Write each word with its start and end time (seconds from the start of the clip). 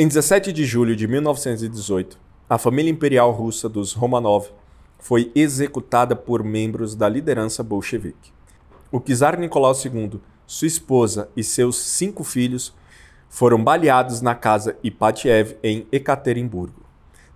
Em 0.00 0.08
17 0.08 0.50
de 0.50 0.64
julho 0.64 0.96
de 0.96 1.06
1918, 1.06 2.18
a 2.48 2.56
família 2.56 2.90
imperial 2.90 3.30
russa 3.32 3.68
dos 3.68 3.92
Romanov 3.92 4.46
foi 4.98 5.30
executada 5.34 6.16
por 6.16 6.42
membros 6.42 6.94
da 6.94 7.06
liderança 7.06 7.62
bolchevique. 7.62 8.32
O 8.90 8.98
czar 8.98 9.38
Nicolau 9.38 9.74
II, 9.74 10.18
sua 10.46 10.66
esposa 10.66 11.28
e 11.36 11.44
seus 11.44 11.76
cinco 11.76 12.24
filhos 12.24 12.74
foram 13.28 13.62
baleados 13.62 14.22
na 14.22 14.34
casa 14.34 14.74
Ipatiev 14.82 15.58
em 15.62 15.86
Ekaterimburgo, 15.92 16.80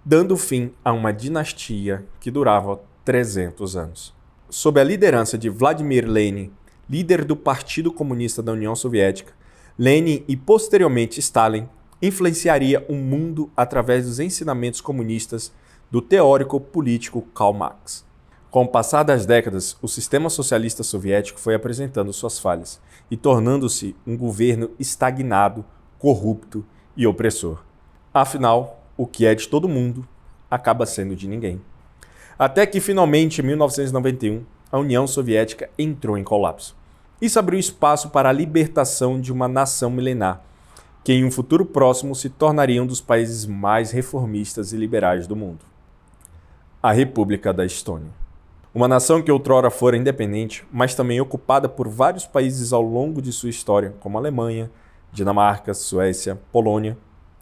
dando 0.03 0.35
fim 0.35 0.73
a 0.83 0.91
uma 0.91 1.13
dinastia 1.13 2.07
que 2.19 2.31
durava 2.31 2.81
300 3.05 3.77
anos. 3.77 4.15
Sob 4.49 4.81
a 4.81 4.85
liderança 4.85 5.37
de 5.37 5.51
Vladimir 5.51 6.09
Lenin, 6.09 6.51
líder 6.89 7.27
do 7.27 7.37
Partido 7.37 7.93
Comunista 7.93 8.43
da 8.43 8.53
União 8.53 8.75
Soviética, 8.75 9.35
Lenin 9.79 10.25
e 10.27 10.35
posteriormente 10.35 11.21
Stalin 11.21 11.69
influenciaria 12.07 12.85
o 12.89 12.95
mundo 12.95 13.51
através 13.57 14.05
dos 14.05 14.21
ensinamentos 14.21 14.81
comunistas 14.81 15.53
do 15.91 16.03
teórico 16.03 16.61
político 16.61 17.23
Karl 17.35 17.55
Marx. 17.55 18.05
Com 18.51 18.65
o 18.65 18.69
passar 18.69 19.03
das 19.03 19.25
décadas, 19.25 19.77
o 19.81 19.89
sistema 19.89 20.29
socialista 20.29 20.83
soviético 20.83 21.41
foi 21.41 21.55
apresentando 21.55 22.13
suas 22.13 22.39
falhas 22.39 22.81
e 23.11 23.17
tornando-se 23.17 23.97
um 24.07 24.17
governo 24.17 24.71
estagnado, 24.79 25.65
corrupto 25.99 26.65
e 26.97 27.07
opressor. 27.07 27.63
Afinal, 28.13 28.85
o 28.97 29.07
que 29.07 29.27
é 29.27 29.35
de 29.35 29.49
todo 29.49 29.69
mundo 29.69 30.07
acaba 30.51 30.87
sendo 30.87 31.17
de 31.17 31.27
ninguém. 31.27 31.61
Até 32.39 32.67
que 32.67 32.81
finalmente, 32.81 33.41
em 33.41 33.45
1991, 33.45 34.45
a 34.71 34.79
União 34.79 35.07
Soviética 35.07 35.71
entrou 35.79 36.19
em 36.19 36.23
colapso. 36.23 36.77
Isso 37.21 37.39
abriu 37.39 37.59
espaço 37.59 38.11
para 38.11 38.29
a 38.29 38.33
libertação 38.33 39.21
de 39.21 39.33
uma 39.33 39.49
nação 39.49 39.91
milenar 39.91 40.45
que 41.05 41.13
em 41.13 41.23
um 41.23 41.31
futuro 41.31 41.67
próximo 41.67 42.15
se 42.15 42.31
tornaria 42.31 42.83
um 42.83 42.87
dos 42.87 43.03
países 43.03 43.45
mais 43.45 43.91
reformistas 43.91 44.73
e 44.73 44.77
liberais 44.79 45.27
do 45.27 45.37
mundo. 45.37 45.61
A 46.83 46.93
República 46.93 47.53
da 47.53 47.67
Estônia. 47.67 48.11
Uma 48.75 48.89
nação 48.89 49.21
que 49.23 49.31
outrora 49.31 49.71
fora 49.71 49.99
independente, 49.99 50.67
mas 50.73 50.95
também 50.95 51.21
ocupada 51.21 51.69
por 51.69 51.89
vários 51.89 52.25
países 52.25 52.73
ao 52.73 52.81
longo 52.81 53.21
de 53.21 53.33
sua 53.33 53.51
história, 53.51 53.95
como 54.01 54.17
Alemanha, 54.17 54.71
Dinamarca, 55.13 55.75
Suécia, 55.75 56.41
Polônia, 56.51 56.97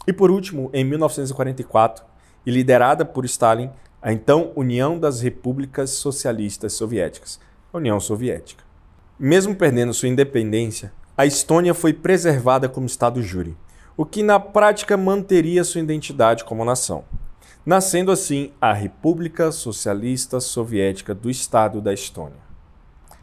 e 0.09 0.13
por 0.13 0.31
último, 0.31 0.69
em 0.75 0.85
1944, 0.85 2.05
e 2.45 2.51
liderada 2.51 3.05
por 3.05 3.25
Stalin, 3.25 3.71
a 4.03 4.13
então 4.13 4.51
União 4.57 4.99
das 4.99 5.21
Repúblicas 5.21 5.91
Socialistas 5.91 6.73
Soviéticas, 6.73 7.39
a 7.73 7.77
União 7.79 8.01
Soviética. 8.01 8.65
Mesmo 9.17 9.55
perdendo 9.55 9.95
sua 9.95 10.09
independência, 10.09 10.93
a 11.17 11.27
Estônia 11.27 11.75
foi 11.75 11.93
preservada 11.93 12.69
como 12.69 12.87
Estado-júri, 12.87 13.55
o 13.97 14.07
que 14.07 14.23
na 14.23 14.41
prática 14.41 14.97
manteria 14.97 15.63
sua 15.63 15.83
identidade 15.83 16.43
como 16.43 16.65
nação, 16.65 17.05
nascendo 17.67 18.11
assim 18.11 18.51
a 18.59 18.73
República 18.73 19.53
Socialista 19.53 20.41
Soviética 20.41 21.15
do 21.15 21.29
Estado 21.29 21.83
da 21.83 21.93
Estônia. 21.93 22.41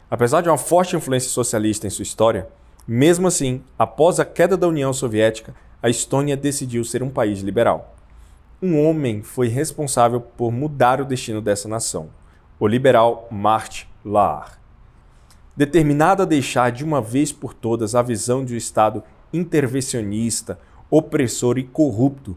Apesar 0.08 0.40
de 0.40 0.48
uma 0.48 0.58
forte 0.58 0.94
influência 0.94 1.30
socialista 1.30 1.86
em 1.86 1.90
sua 1.90 2.04
história, 2.04 2.48
mesmo 2.86 3.26
assim, 3.26 3.60
após 3.76 4.20
a 4.20 4.24
queda 4.24 4.56
da 4.56 4.68
União 4.68 4.92
Soviética, 4.92 5.54
a 5.82 5.88
Estônia 5.88 6.36
decidiu 6.36 6.84
ser 6.84 7.02
um 7.02 7.10
país 7.10 7.40
liberal. 7.40 7.96
Um 8.62 8.86
homem 8.86 9.22
foi 9.22 9.48
responsável 9.48 10.20
por 10.20 10.52
mudar 10.52 11.00
o 11.00 11.04
destino 11.04 11.40
dessa 11.40 11.68
nação, 11.68 12.08
o 12.58 12.68
liberal 12.68 13.26
Mart 13.30 13.84
Laar 14.04 14.59
determinado 15.60 16.22
a 16.22 16.24
deixar 16.24 16.72
de 16.72 16.82
uma 16.82 17.02
vez 17.02 17.32
por 17.32 17.52
todas 17.52 17.94
a 17.94 18.00
visão 18.00 18.42
de 18.42 18.54
um 18.54 18.56
Estado 18.56 19.02
intervencionista, 19.30 20.58
opressor 20.90 21.58
e 21.58 21.64
corrupto, 21.64 22.34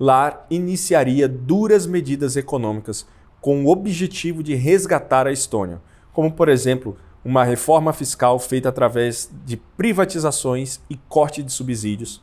Lar 0.00 0.46
iniciaria 0.48 1.28
duras 1.28 1.86
medidas 1.86 2.38
econômicas 2.38 3.06
com 3.38 3.66
o 3.66 3.68
objetivo 3.68 4.42
de 4.42 4.54
resgatar 4.54 5.26
a 5.26 5.30
Estônia, 5.30 5.78
como, 6.10 6.32
por 6.32 6.48
exemplo, 6.48 6.96
uma 7.22 7.44
reforma 7.44 7.92
fiscal 7.92 8.38
feita 8.38 8.70
através 8.70 9.30
de 9.44 9.58
privatizações 9.58 10.80
e 10.88 10.96
corte 11.06 11.42
de 11.42 11.52
subsídios. 11.52 12.22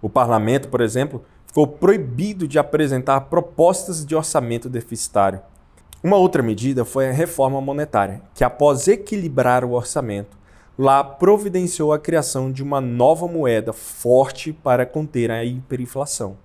O 0.00 0.08
parlamento, 0.08 0.68
por 0.68 0.80
exemplo, 0.80 1.24
ficou 1.44 1.66
proibido 1.66 2.46
de 2.46 2.56
apresentar 2.56 3.22
propostas 3.22 4.06
de 4.06 4.14
orçamento 4.14 4.68
deficitário. 4.68 5.40
Uma 6.02 6.16
outra 6.16 6.42
medida 6.42 6.82
foi 6.82 7.10
a 7.10 7.12
reforma 7.12 7.60
monetária, 7.60 8.22
que 8.34 8.42
após 8.42 8.88
equilibrar 8.88 9.66
o 9.66 9.72
orçamento, 9.72 10.34
lá 10.78 11.04
providenciou 11.04 11.92
a 11.92 11.98
criação 11.98 12.50
de 12.50 12.62
uma 12.62 12.80
nova 12.80 13.28
moeda 13.28 13.70
forte 13.74 14.50
para 14.50 14.86
conter 14.86 15.30
a 15.30 15.44
hiperinflação. 15.44 16.38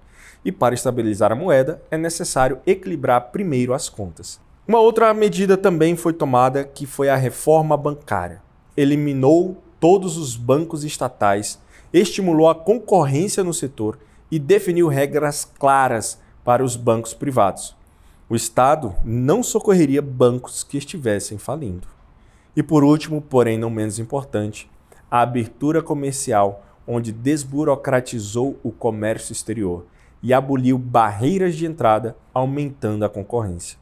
E 0.44 0.52
para 0.52 0.76
estabilizar 0.76 1.32
a 1.32 1.36
moeda, 1.36 1.82
é 1.90 1.98
necessário 1.98 2.60
equilibrar 2.68 3.32
primeiro 3.32 3.74
as 3.74 3.88
contas. 3.88 4.42
Uma 4.68 4.82
outra 4.82 5.14
medida 5.14 5.56
também 5.56 5.96
foi 5.96 6.12
tomada, 6.12 6.66
que 6.66 6.86
foi 6.86 7.08
a 7.08 7.16
reforma 7.16 7.78
bancária. 7.78 8.42
Eliminou 8.76 9.64
todos 9.80 10.18
os 10.18 10.36
bancos 10.36 10.84
estatais, 10.84 11.58
estimulou 11.94 12.50
a 12.50 12.56
concorrência 12.56 13.42
no 13.42 13.54
setor 13.54 14.00
e 14.30 14.38
definiu 14.38 14.90
regras 14.90 15.50
claras 15.58 16.20
para 16.44 16.62
os 16.62 16.76
bancos 16.76 17.14
privados 17.14 17.74
o 18.28 18.36
Estado 18.36 18.96
não 19.04 19.44
socorreria 19.44 20.02
bancos 20.02 20.64
que 20.64 20.78
estivessem 20.78 21.38
falindo. 21.38 21.88
E 22.56 22.64
por 22.64 22.84
último, 22.84 23.22
porém 23.22 23.58
não 23.58 23.70
menos 23.70 24.00
importante, 24.00 24.70
a 25.12 25.22
abertura 25.22 25.82
comercial, 25.82 26.64
onde 26.88 27.12
desburocratizou 27.12 28.60
o 28.64 28.72
comércio 28.72 29.32
exterior 29.32 29.86
e 30.24 30.34
aboliu 30.34 30.78
barreiras 30.78 31.56
de 31.56 31.68
entrada, 31.68 32.18
aumentando 32.34 33.06
a 33.06 33.10
concorrência. 33.10 33.78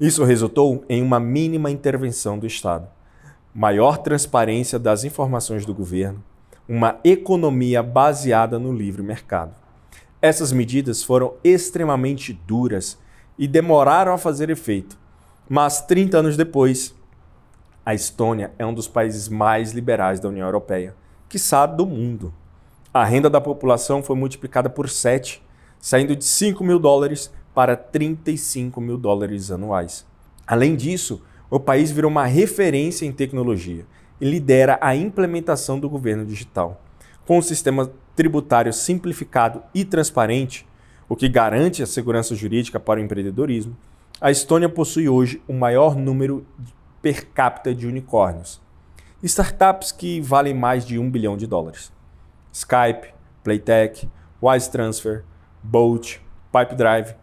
Isso 0.00 0.22
resultou 0.22 0.84
em 0.88 1.02
uma 1.02 1.18
mínima 1.18 1.68
intervenção 1.68 2.38
do 2.38 2.46
Estado, 2.46 2.88
maior 3.52 3.98
transparência 3.98 4.78
das 4.78 5.02
informações 5.02 5.66
do 5.66 5.74
governo, 5.74 6.22
uma 6.68 7.00
economia 7.02 7.82
baseada 7.82 8.56
no 8.56 8.72
livre 8.72 9.02
mercado. 9.02 9.52
Essas 10.22 10.52
medidas 10.52 11.02
foram 11.02 11.34
extremamente 11.42 12.32
duras 12.46 12.98
e 13.38 13.46
demoraram 13.46 14.12
a 14.12 14.18
fazer 14.18 14.50
efeito. 14.50 14.98
Mas 15.48 15.80
30 15.82 16.18
anos 16.18 16.36
depois, 16.36 16.94
a 17.86 17.94
Estônia 17.94 18.52
é 18.58 18.66
um 18.66 18.74
dos 18.74 18.86
países 18.86 19.28
mais 19.28 19.72
liberais 19.72 20.20
da 20.20 20.28
União 20.28 20.46
Europeia, 20.46 20.94
quiçá 21.28 21.64
do 21.64 21.86
mundo. 21.86 22.34
A 22.92 23.04
renda 23.04 23.30
da 23.30 23.40
população 23.40 24.02
foi 24.02 24.14
multiplicada 24.14 24.68
por 24.68 24.90
7, 24.90 25.42
saindo 25.80 26.14
de 26.14 26.24
5 26.24 26.62
mil 26.62 26.78
dólares 26.78 27.32
para 27.54 27.76
35 27.76 28.78
mil 28.78 28.98
dólares 28.98 29.50
anuais. 29.50 30.04
Além 30.46 30.76
disso, 30.76 31.22
o 31.50 31.58
país 31.58 31.90
virou 31.90 32.10
uma 32.10 32.26
referência 32.26 33.06
em 33.06 33.12
tecnologia 33.12 33.86
e 34.20 34.28
lidera 34.28 34.78
a 34.82 34.94
implementação 34.94 35.80
do 35.80 35.88
governo 35.88 36.26
digital. 36.26 36.82
Com 37.24 37.38
um 37.38 37.42
sistema 37.42 37.90
tributário 38.14 38.72
simplificado 38.72 39.62
e 39.74 39.82
transparente, 39.82 40.67
o 41.08 41.16
que 41.16 41.28
garante 41.28 41.82
a 41.82 41.86
segurança 41.86 42.34
jurídica 42.34 42.78
para 42.78 43.00
o 43.00 43.02
empreendedorismo, 43.02 43.76
a 44.20 44.30
Estônia 44.30 44.68
possui 44.68 45.08
hoje 45.08 45.42
o 45.48 45.52
maior 45.52 45.96
número 45.96 46.46
per 47.00 47.26
capita 47.28 47.74
de 47.74 47.86
unicórnios. 47.86 48.60
Startups 49.22 49.90
que 49.90 50.20
valem 50.20 50.54
mais 50.54 50.84
de 50.84 50.98
um 50.98 51.10
bilhão 51.10 51.36
de 51.36 51.46
dólares. 51.46 51.92
Skype, 52.52 53.14
Playtech, 53.42 54.08
Wise 54.42 54.70
Transfer, 54.70 55.24
Bolt, 55.62 56.18
Pipedrive, 56.52 57.14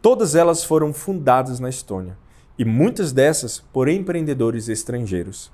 todas 0.00 0.34
elas 0.34 0.62
foram 0.62 0.92
fundadas 0.92 1.58
na 1.58 1.68
Estônia 1.68 2.16
e 2.58 2.64
muitas 2.64 3.12
dessas 3.12 3.60
por 3.72 3.88
empreendedores 3.88 4.68
estrangeiros. 4.68 5.50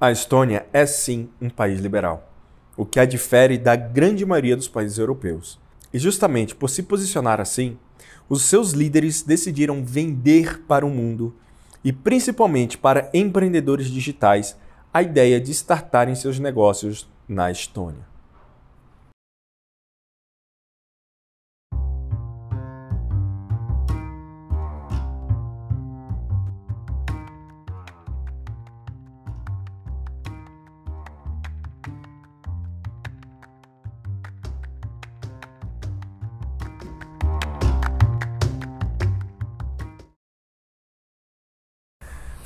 A 0.00 0.12
Estônia 0.12 0.66
é 0.72 0.86
sim 0.86 1.28
um 1.40 1.48
país 1.48 1.80
liberal, 1.80 2.30
o 2.76 2.84
que 2.84 3.00
a 3.00 3.06
difere 3.06 3.58
da 3.58 3.74
grande 3.74 4.24
maioria 4.24 4.56
dos 4.56 4.68
países 4.68 4.98
europeus. 4.98 5.58
E 5.96 5.98
justamente 5.98 6.54
por 6.54 6.68
se 6.68 6.82
posicionar 6.82 7.40
assim, 7.40 7.78
os 8.28 8.42
seus 8.42 8.72
líderes 8.72 9.22
decidiram 9.22 9.82
vender 9.82 10.60
para 10.68 10.84
o 10.84 10.90
mundo 10.90 11.34
e 11.82 11.90
principalmente 11.90 12.76
para 12.76 13.08
empreendedores 13.14 13.86
digitais 13.86 14.58
a 14.92 15.00
ideia 15.00 15.40
de 15.40 15.54
startarem 15.54 16.14
seus 16.14 16.38
negócios 16.38 17.08
na 17.26 17.50
Estônia. 17.50 18.06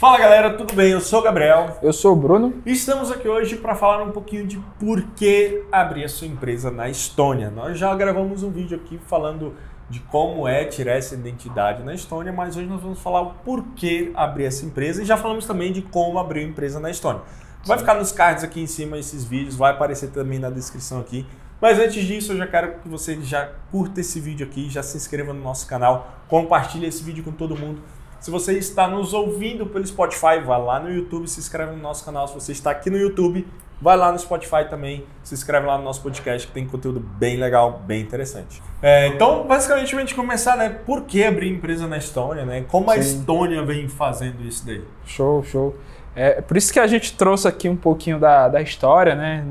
Fala 0.01 0.17
galera, 0.17 0.57
tudo 0.57 0.73
bem? 0.73 0.93
Eu 0.93 1.01
sou 1.03 1.21
o 1.21 1.23
Gabriel. 1.23 1.77
Eu 1.83 1.93
sou 1.93 2.15
o 2.15 2.17
Bruno. 2.17 2.63
E 2.65 2.73
estamos 2.73 3.11
aqui 3.11 3.29
hoje 3.29 3.57
para 3.57 3.75
falar 3.75 4.03
um 4.03 4.11
pouquinho 4.11 4.47
de 4.47 4.59
por 4.79 5.03
que 5.15 5.63
abrir 5.71 6.05
a 6.05 6.09
sua 6.09 6.27
empresa 6.27 6.71
na 6.71 6.89
Estônia. 6.89 7.51
Nós 7.51 7.79
já 7.79 7.95
gravamos 7.95 8.43
um 8.43 8.51
vídeo 8.51 8.81
aqui 8.83 8.99
falando 9.07 9.55
de 9.91 10.01
como 10.01 10.49
é 10.49 10.65
tirar 10.65 10.95
essa 10.95 11.15
identidade 11.15 11.83
na 11.83 11.93
Estônia, 11.93 12.33
mas 12.33 12.57
hoje 12.57 12.67
nós 12.67 12.81
vamos 12.81 12.99
falar 12.99 13.21
o 13.21 13.35
porquê 13.45 14.11
abrir 14.15 14.45
essa 14.45 14.65
empresa 14.65 15.03
e 15.03 15.05
já 15.05 15.19
falamos 15.19 15.45
também 15.45 15.71
de 15.71 15.83
como 15.83 16.19
abrir 16.19 16.45
uma 16.45 16.51
empresa 16.53 16.81
na 16.81 16.89
Estônia. 16.89 17.21
Vai 17.67 17.77
ficar 17.77 17.93
nos 17.93 18.11
cards 18.11 18.43
aqui 18.43 18.63
em 18.63 18.67
cima 18.67 18.97
esses 18.97 19.23
vídeos, 19.23 19.55
vai 19.55 19.73
aparecer 19.73 20.09
também 20.13 20.39
na 20.39 20.49
descrição 20.49 20.99
aqui. 20.99 21.27
Mas 21.61 21.79
antes 21.79 22.03
disso, 22.07 22.33
eu 22.33 22.39
já 22.39 22.47
quero 22.47 22.79
que 22.79 22.89
você 22.89 23.21
já 23.21 23.51
curta 23.71 24.01
esse 24.01 24.19
vídeo 24.19 24.47
aqui, 24.47 24.71
já 24.71 24.83
se 24.83 24.97
inscreva 24.97 25.35
no 25.35 25.43
nosso 25.43 25.67
canal, 25.67 26.09
compartilhe 26.27 26.87
esse 26.87 27.05
vídeo 27.05 27.23
com 27.23 27.33
todo 27.33 27.55
mundo 27.55 27.83
se 28.21 28.31
você 28.31 28.59
está 28.59 28.87
nos 28.87 29.15
ouvindo 29.15 29.65
pelo 29.67 29.85
Spotify, 29.87 30.39
vá 30.45 30.59
lá 30.59 30.79
no 30.79 30.93
YouTube, 30.93 31.27
se 31.27 31.41
inscreve 31.41 31.73
no 31.73 31.79
nosso 31.79 32.05
canal. 32.05 32.29
Se 32.29 32.35
você 32.35 32.53
está 32.53 32.71
aqui 32.71 32.91
no 32.91 32.99
YouTube, 32.99 33.47
vai 33.81 33.97
lá 33.97 34.13
no 34.13 34.19
Spotify 34.19 34.69
também, 34.69 35.07
se 35.23 35.33
inscreve 35.33 35.67
lá 35.67 35.79
no 35.79 35.85
nosso 35.85 36.03
podcast 36.03 36.47
que 36.47 36.53
tem 36.53 36.67
conteúdo 36.67 37.01
bem 37.01 37.39
legal, 37.39 37.81
bem 37.87 38.03
interessante. 38.03 38.63
É, 38.83 39.07
então, 39.07 39.47
basicamente, 39.47 39.97
a 39.97 39.99
gente 39.99 40.15
começar, 40.15 40.55
né? 40.57 40.69
Por 40.69 41.05
que 41.05 41.25
abrir 41.25 41.51
empresa 41.51 41.87
na 41.87 41.97
Estônia, 41.97 42.45
né? 42.45 42.63
Como 42.69 42.91
a 42.91 42.95
Sim. 42.95 43.01
Estônia 43.01 43.65
vem 43.65 43.89
fazendo 43.89 44.43
isso 44.43 44.67
daí? 44.67 44.85
Show, 45.07 45.43
show. 45.43 45.75
É 46.15 46.43
por 46.43 46.59
isso 46.59 46.71
que 46.73 46.79
a 46.79 46.87
gente 46.87 47.17
trouxe 47.17 47.49
aqui 47.49 47.69
um 47.71 47.77
pouquinho 47.77 48.19
da, 48.19 48.49
da 48.49 48.61
história, 48.61 49.15
né? 49.15 49.43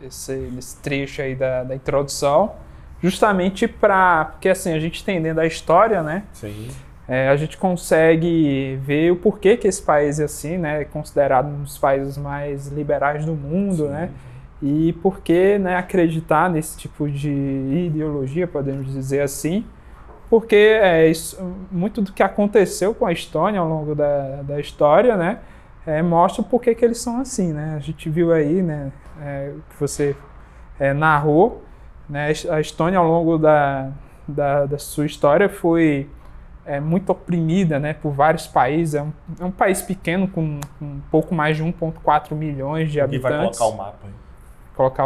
Nesse, 0.00 0.32
nesse 0.34 0.76
trecho 0.82 1.22
aí 1.22 1.34
da, 1.34 1.64
da 1.64 1.74
introdução, 1.74 2.52
justamente 3.00 3.66
para 3.66 4.26
porque 4.26 4.50
assim 4.50 4.74
a 4.74 4.80
gente 4.80 5.00
entendendo 5.00 5.38
a 5.38 5.46
história, 5.46 6.02
né? 6.02 6.24
Sim 6.34 6.68
é, 7.08 7.30
a 7.30 7.36
gente 7.36 7.56
consegue 7.56 8.78
ver 8.82 9.10
o 9.10 9.16
porquê 9.16 9.56
que 9.56 9.66
esse 9.66 9.82
país 9.82 10.20
é 10.20 10.24
assim, 10.24 10.58
né, 10.58 10.82
é 10.82 10.84
considerado 10.84 11.48
um 11.48 11.62
dos 11.62 11.78
países 11.78 12.18
mais 12.18 12.68
liberais 12.68 13.24
do 13.24 13.32
mundo, 13.32 13.86
Sim. 13.86 13.88
né, 13.88 14.10
e 14.62 14.92
por 15.02 15.20
que 15.20 15.58
né, 15.58 15.76
acreditar 15.76 16.50
nesse 16.50 16.76
tipo 16.76 17.08
de 17.08 17.30
ideologia, 17.86 18.46
podemos 18.46 18.92
dizer 18.92 19.22
assim, 19.22 19.64
porque 20.28 20.54
é, 20.54 21.08
isso, 21.08 21.42
muito 21.72 22.02
do 22.02 22.12
que 22.12 22.22
aconteceu 22.22 22.92
com 22.94 23.06
a 23.06 23.12
Estônia 23.12 23.58
ao 23.58 23.68
longo 23.68 23.94
da, 23.94 24.42
da 24.42 24.60
história, 24.60 25.16
né, 25.16 25.38
é, 25.86 26.02
mostra 26.02 26.42
porquê 26.42 26.74
que 26.74 26.84
eles 26.84 26.98
são 26.98 27.22
assim, 27.22 27.54
né, 27.54 27.74
a 27.74 27.80
gente 27.80 28.10
viu 28.10 28.34
aí, 28.34 28.62
né, 28.62 28.92
é, 29.22 29.52
que 29.70 29.80
você 29.80 30.14
é, 30.78 30.92
narrou, 30.92 31.64
né, 32.06 32.30
a 32.50 32.60
Estônia 32.60 32.98
ao 32.98 33.06
longo 33.06 33.38
da, 33.38 33.92
da, 34.26 34.66
da 34.66 34.78
sua 34.78 35.06
história 35.06 35.48
foi 35.48 36.06
é 36.68 36.78
muito 36.78 37.10
oprimida 37.10 37.78
né, 37.78 37.94
por 37.94 38.12
vários 38.12 38.46
países. 38.46 38.94
É 38.94 39.02
um, 39.02 39.12
é 39.40 39.44
um 39.44 39.50
país 39.50 39.80
pequeno 39.80 40.28
com, 40.28 40.60
com, 40.78 40.84
um 40.84 41.00
pouco 41.10 41.34
mais 41.34 41.56
de 41.56 41.64
1,4 41.64 42.34
milhões 42.34 42.92
de 42.92 43.00
habitantes. 43.00 43.26
E 43.26 43.32
vai 43.32 43.38
colocar 43.40 43.64
o 43.66 43.76
mapa 43.76 43.98
aí. 44.04 44.12
Colocar 44.76 45.04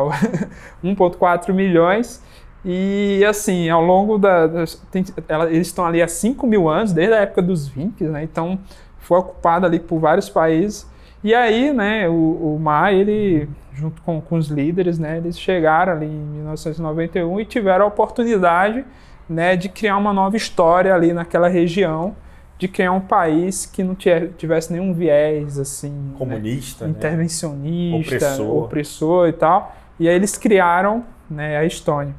1,4 0.85 1.53
milhões. 1.55 2.23
E 2.65 3.25
assim, 3.25 3.71
ao 3.71 3.83
longo 3.83 4.19
da. 4.19 4.49
Tem, 4.91 5.05
ela, 5.29 5.51
eles 5.51 5.69
estão 5.69 5.87
ali 5.87 6.03
há 6.03 6.09
5 6.09 6.47
mil 6.47 6.69
anos, 6.69 6.93
desde 6.93 7.15
a 7.15 7.19
época 7.19 7.43
dos 7.43 7.67
Vinks, 7.67 8.11
né? 8.11 8.23
Então 8.23 8.59
foi 8.99 9.19
ocupado 9.19 9.65
ali 9.65 9.81
por 9.81 9.99
vários 9.99 10.29
países. 10.29 10.91
E 11.25 11.35
aí, 11.35 11.73
né, 11.73 12.09
o, 12.09 12.55
o 12.55 12.59
Ma, 12.61 12.93
ele, 12.93 13.49
junto 13.73 14.03
com, 14.03 14.21
com 14.21 14.37
os 14.37 14.49
líderes, 14.49 14.99
né, 14.99 15.19
eles 15.19 15.39
chegaram 15.39 15.93
ali 15.93 16.07
em 16.07 16.09
1991 16.09 17.41
e 17.41 17.45
tiveram 17.45 17.85
a 17.85 17.89
oportunidade 17.89 18.85
né, 19.33 19.57
de 19.57 19.69
criar 19.69 19.97
uma 19.97 20.13
nova 20.13 20.37
história 20.37 20.95
ali 20.95 21.13
naquela 21.13 21.49
região, 21.49 22.15
de 22.59 22.69
criar 22.69 22.93
um 22.93 23.01
país 23.01 23.67
que 23.67 23.83
não 23.83 23.95
tivesse 23.95 24.73
nenhum 24.73 24.93
viés 24.93 25.59
assim 25.59 25.91
né, 25.91 26.15
comunista, 26.17 26.85
né, 26.85 26.91
intervencionista, 26.91 28.17
opressor. 28.17 28.65
opressor. 28.65 29.29
e 29.29 29.33
tal. 29.33 29.77
E 29.99 30.09
aí 30.09 30.15
eles 30.15 30.37
criaram 30.37 31.05
né, 31.29 31.57
a 31.57 31.65
Estônia. 31.65 32.15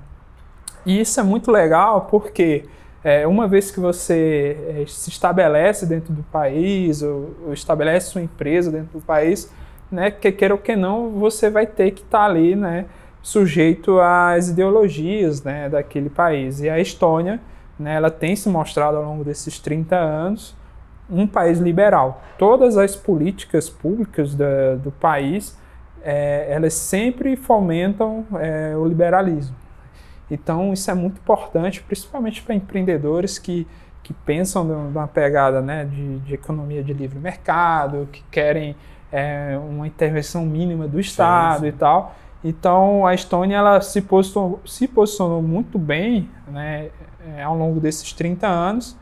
E 0.86 1.00
isso 1.00 1.20
é 1.20 1.24
muito 1.24 1.50
legal 1.50 2.08
porque 2.12 2.66
é, 3.04 3.28
uma 3.28 3.48
vez 3.48 3.72
que 3.72 3.80
você 3.80 4.58
é, 4.82 4.86
se 4.88 5.10
estabelece 5.10 5.86
dentro 5.86 6.14
do 6.14 6.24
país 6.24 7.02
ou, 7.02 7.36
ou, 7.46 7.54
estabelece 7.54 8.10
sua 8.10 8.22
empresa 8.22 8.72
dentro 8.72 9.00
do 9.00 9.06
país, 9.06 9.52
né, 9.92 10.10
que 10.12 10.32
queira 10.32 10.54
ou 10.54 10.60
que 10.60 10.76
não, 10.76 11.12
você 11.12 11.50
vai 11.50 11.68
ter 11.68 11.92
que 11.92 12.02
estar 12.02 12.20
tá 12.20 12.26
ali, 12.26 12.56
né, 12.56 12.86
sujeito 13.24 14.00
às 14.02 14.50
ideologias 14.50 15.42
né, 15.42 15.70
daquele 15.70 16.10
país. 16.10 16.60
E 16.60 16.70
a 16.70 16.78
Estônia, 16.78 17.40
né, 17.80 17.96
ela 17.96 18.12
tem 18.12 18.36
se 18.36 18.50
mostrado 18.50 18.98
ao 18.98 19.04
longo 19.04 19.24
desses 19.24 19.58
30 19.58 19.96
anos 19.96 20.54
um 21.10 21.26
país 21.26 21.58
liberal. 21.58 22.22
Todas 22.38 22.78
as 22.78 22.96
políticas 22.96 23.70
públicas 23.70 24.36
da, 24.36 24.76
do 24.76 24.92
país, 24.92 25.58
é, 26.04 26.48
elas 26.50 26.74
sempre 26.74 27.38
fomentam 27.38 28.26
é, 28.40 28.76
o 28.76 28.86
liberalismo. 28.86 29.56
Então 30.30 30.74
isso 30.74 30.92
é 30.92 30.94
muito 30.94 31.20
importante, 31.20 31.82
principalmente 31.82 32.42
para 32.42 32.54
empreendedores 32.56 33.40
que, 33.40 33.66
que 34.02 34.14
pensam 34.14 34.66
numa 34.66 35.08
pegada 35.08 35.62
né, 35.62 35.86
de, 35.86 36.20
de 36.20 36.34
economia 36.34 36.84
de 36.84 36.92
livre 36.92 37.20
mercado, 37.20 38.08
que 38.12 38.22
querem 38.30 38.76
é, 39.12 39.58
uma 39.70 39.88
intervenção 39.88 40.46
mínima 40.46 40.88
do 40.88 41.00
Estado 41.00 41.62
sim, 41.62 41.62
sim. 41.62 41.68
e 41.68 41.72
tal. 41.72 42.16
Então 42.44 43.08
a 43.08 43.14
Estônia 43.14 43.58
ela 43.58 43.80
se 43.80 44.02
posicionou, 44.02 44.60
se 44.66 44.88
posicionou 44.88 45.42
muito 45.42 45.80
bem 45.80 46.30
né, 46.48 46.90
é, 47.36 47.42
ao 47.42 47.58
longo 47.58 47.80
desses 47.80 48.12
30 48.12 48.46
anos 48.48 48.98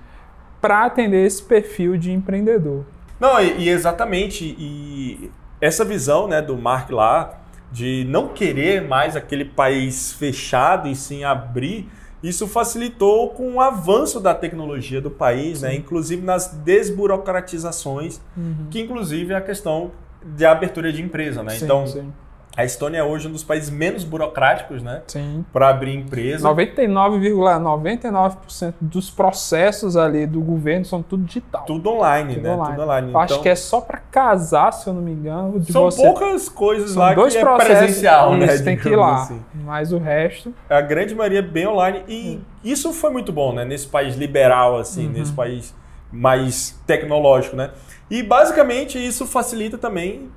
para 0.61 0.85
atender 0.85 1.25
esse 1.25 1.41
perfil 1.41 1.97
de 1.97 2.11
empreendedor. 2.11 2.85
Não, 3.19 3.41
e, 3.41 3.63
e, 3.63 3.69
exatamente. 3.69 4.55
E 4.59 5.31
essa 5.59 5.83
visão 5.83 6.27
né, 6.27 6.41
do 6.41 6.55
Mark 6.55 6.91
lá 6.91 7.39
de 7.71 8.05
não 8.09 8.27
querer 8.27 8.87
mais 8.87 9.15
aquele 9.15 9.45
país 9.45 10.11
fechado 10.13 10.87
e 10.87 10.95
sim 10.95 11.23
abrir, 11.23 11.89
isso 12.21 12.47
facilitou 12.47 13.29
com 13.29 13.53
o 13.53 13.61
avanço 13.61 14.19
da 14.19 14.35
tecnologia 14.35 15.01
do 15.01 15.09
país, 15.09 15.61
né, 15.61 15.73
inclusive 15.73 16.21
nas 16.21 16.47
desburocratizações, 16.47 18.21
uhum. 18.37 18.67
que 18.69 18.79
inclusive 18.81 19.33
é 19.33 19.37
a 19.37 19.41
questão 19.41 19.91
de 20.23 20.45
abertura 20.45 20.91
de 20.91 21.01
empresa. 21.01 21.41
Né? 21.41 21.51
Sim, 21.51 21.65
então, 21.65 21.87
sim 21.87 22.11
a 22.55 22.65
Estônia 22.65 22.99
é 22.99 23.03
hoje 23.03 23.27
um 23.27 23.31
dos 23.31 23.43
países 23.43 23.69
menos 23.69 24.03
burocráticos, 24.03 24.83
né? 24.83 25.01
Sim. 25.07 25.45
Para 25.53 25.69
abrir 25.69 25.95
empresa. 25.95 26.47
99,99% 26.49 27.61
,99 27.61 28.73
dos 28.81 29.09
processos 29.09 29.95
ali 29.95 30.27
do 30.27 30.41
governo 30.41 30.83
são 30.83 31.01
tudo 31.01 31.23
digital. 31.23 31.63
Tudo 31.65 31.89
online, 31.89 32.35
tudo 32.35 32.43
né? 32.43 32.53
Online. 32.53 32.71
Tudo 32.71 32.83
online. 32.83 33.07
Eu 33.07 33.09
então, 33.09 33.21
acho 33.21 33.41
que 33.41 33.49
é 33.49 33.55
só 33.55 33.79
para 33.79 33.99
casar, 33.99 34.73
se 34.73 34.87
eu 34.87 34.93
não 34.93 35.01
me 35.01 35.11
engano. 35.11 35.63
são 35.63 35.83
você... 35.83 36.01
poucas 36.01 36.49
coisas 36.49 36.91
são 36.91 37.01
lá 37.01 37.13
dois 37.13 37.33
que 37.33 37.39
é 37.39 37.41
processos, 37.41 37.77
presencial, 37.77 38.37
isso, 38.37 38.45
né? 38.45 38.57
tem 38.59 38.77
que 38.77 38.89
ir 38.89 38.95
lá. 38.97 39.15
Assim. 39.15 39.41
Mas 39.53 39.93
o 39.93 39.97
resto. 39.97 40.53
A 40.69 40.81
grande 40.81 41.15
maioria 41.15 41.39
é 41.39 41.43
bem 41.43 41.67
online. 41.67 42.03
E 42.07 42.35
hum. 42.35 42.41
isso 42.63 42.91
foi 42.91 43.11
muito 43.11 43.31
bom, 43.31 43.53
né? 43.53 43.63
Nesse 43.63 43.87
país 43.87 44.15
liberal, 44.15 44.77
assim, 44.77 45.07
uhum. 45.07 45.13
nesse 45.13 45.31
país 45.31 45.73
mais 46.11 46.77
tecnológico, 46.85 47.55
né? 47.55 47.71
E 48.09 48.21
basicamente 48.21 48.97
isso 48.97 49.25
facilita 49.25 49.77
também 49.77 50.29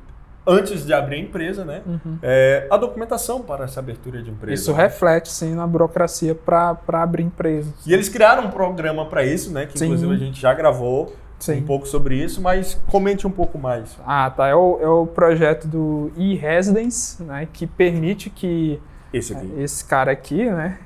antes 0.47 0.85
de 0.85 0.93
abrir 0.93 1.17
a 1.17 1.19
empresa, 1.21 1.65
né? 1.65 1.83
Uhum. 1.87 2.19
É, 2.23 2.67
a 2.71 2.77
documentação 2.77 3.43
para 3.43 3.65
essa 3.65 3.81
abertura 3.81 4.23
de 4.23 4.31
empresa. 4.31 4.55
Isso 4.55 4.73
reflete, 4.73 5.31
sim, 5.31 5.55
na 5.55 5.67
burocracia 5.67 6.35
para 6.35 6.79
abrir 6.93 7.23
empresa. 7.23 7.73
E 7.87 7.93
eles 7.93 8.09
criaram 8.09 8.47
um 8.47 8.51
programa 8.51 9.07
para 9.07 9.25
isso, 9.25 9.53
né? 9.53 9.67
Que 9.67 9.79
sim. 9.79 9.87
inclusive 9.87 10.15
a 10.15 10.19
gente 10.19 10.41
já 10.41 10.53
gravou 10.53 11.15
sim. 11.39 11.61
um 11.61 11.63
pouco 11.63 11.87
sobre 11.87 12.23
isso, 12.23 12.41
mas 12.41 12.75
comente 12.89 13.27
um 13.27 13.31
pouco 13.31 13.59
mais. 13.59 13.97
Ah, 14.07 14.31
tá. 14.31 14.49
É 14.49 14.55
o, 14.55 14.79
é 14.81 14.89
o 14.89 15.07
projeto 15.07 15.67
do 15.67 16.13
e-Residence, 16.17 17.23
né? 17.23 17.49
Que 17.53 17.67
permite 17.67 18.29
que 18.29 18.81
esse, 19.13 19.35
aqui. 19.35 19.53
esse 19.59 19.85
cara 19.85 20.13
aqui, 20.13 20.45
né? 20.45 20.79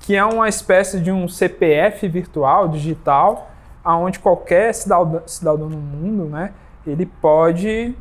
Que 0.00 0.16
é 0.16 0.24
uma 0.24 0.48
espécie 0.48 1.00
de 1.00 1.10
um 1.10 1.28
CPF 1.28 2.06
virtual, 2.08 2.68
digital, 2.68 3.50
aonde 3.84 4.18
qualquer 4.18 4.74
cidadão, 4.74 5.22
cidadão 5.26 5.68
no 5.68 5.78
mundo, 5.78 6.24
né? 6.24 6.52
Ele 6.86 7.06
pode 7.06 7.94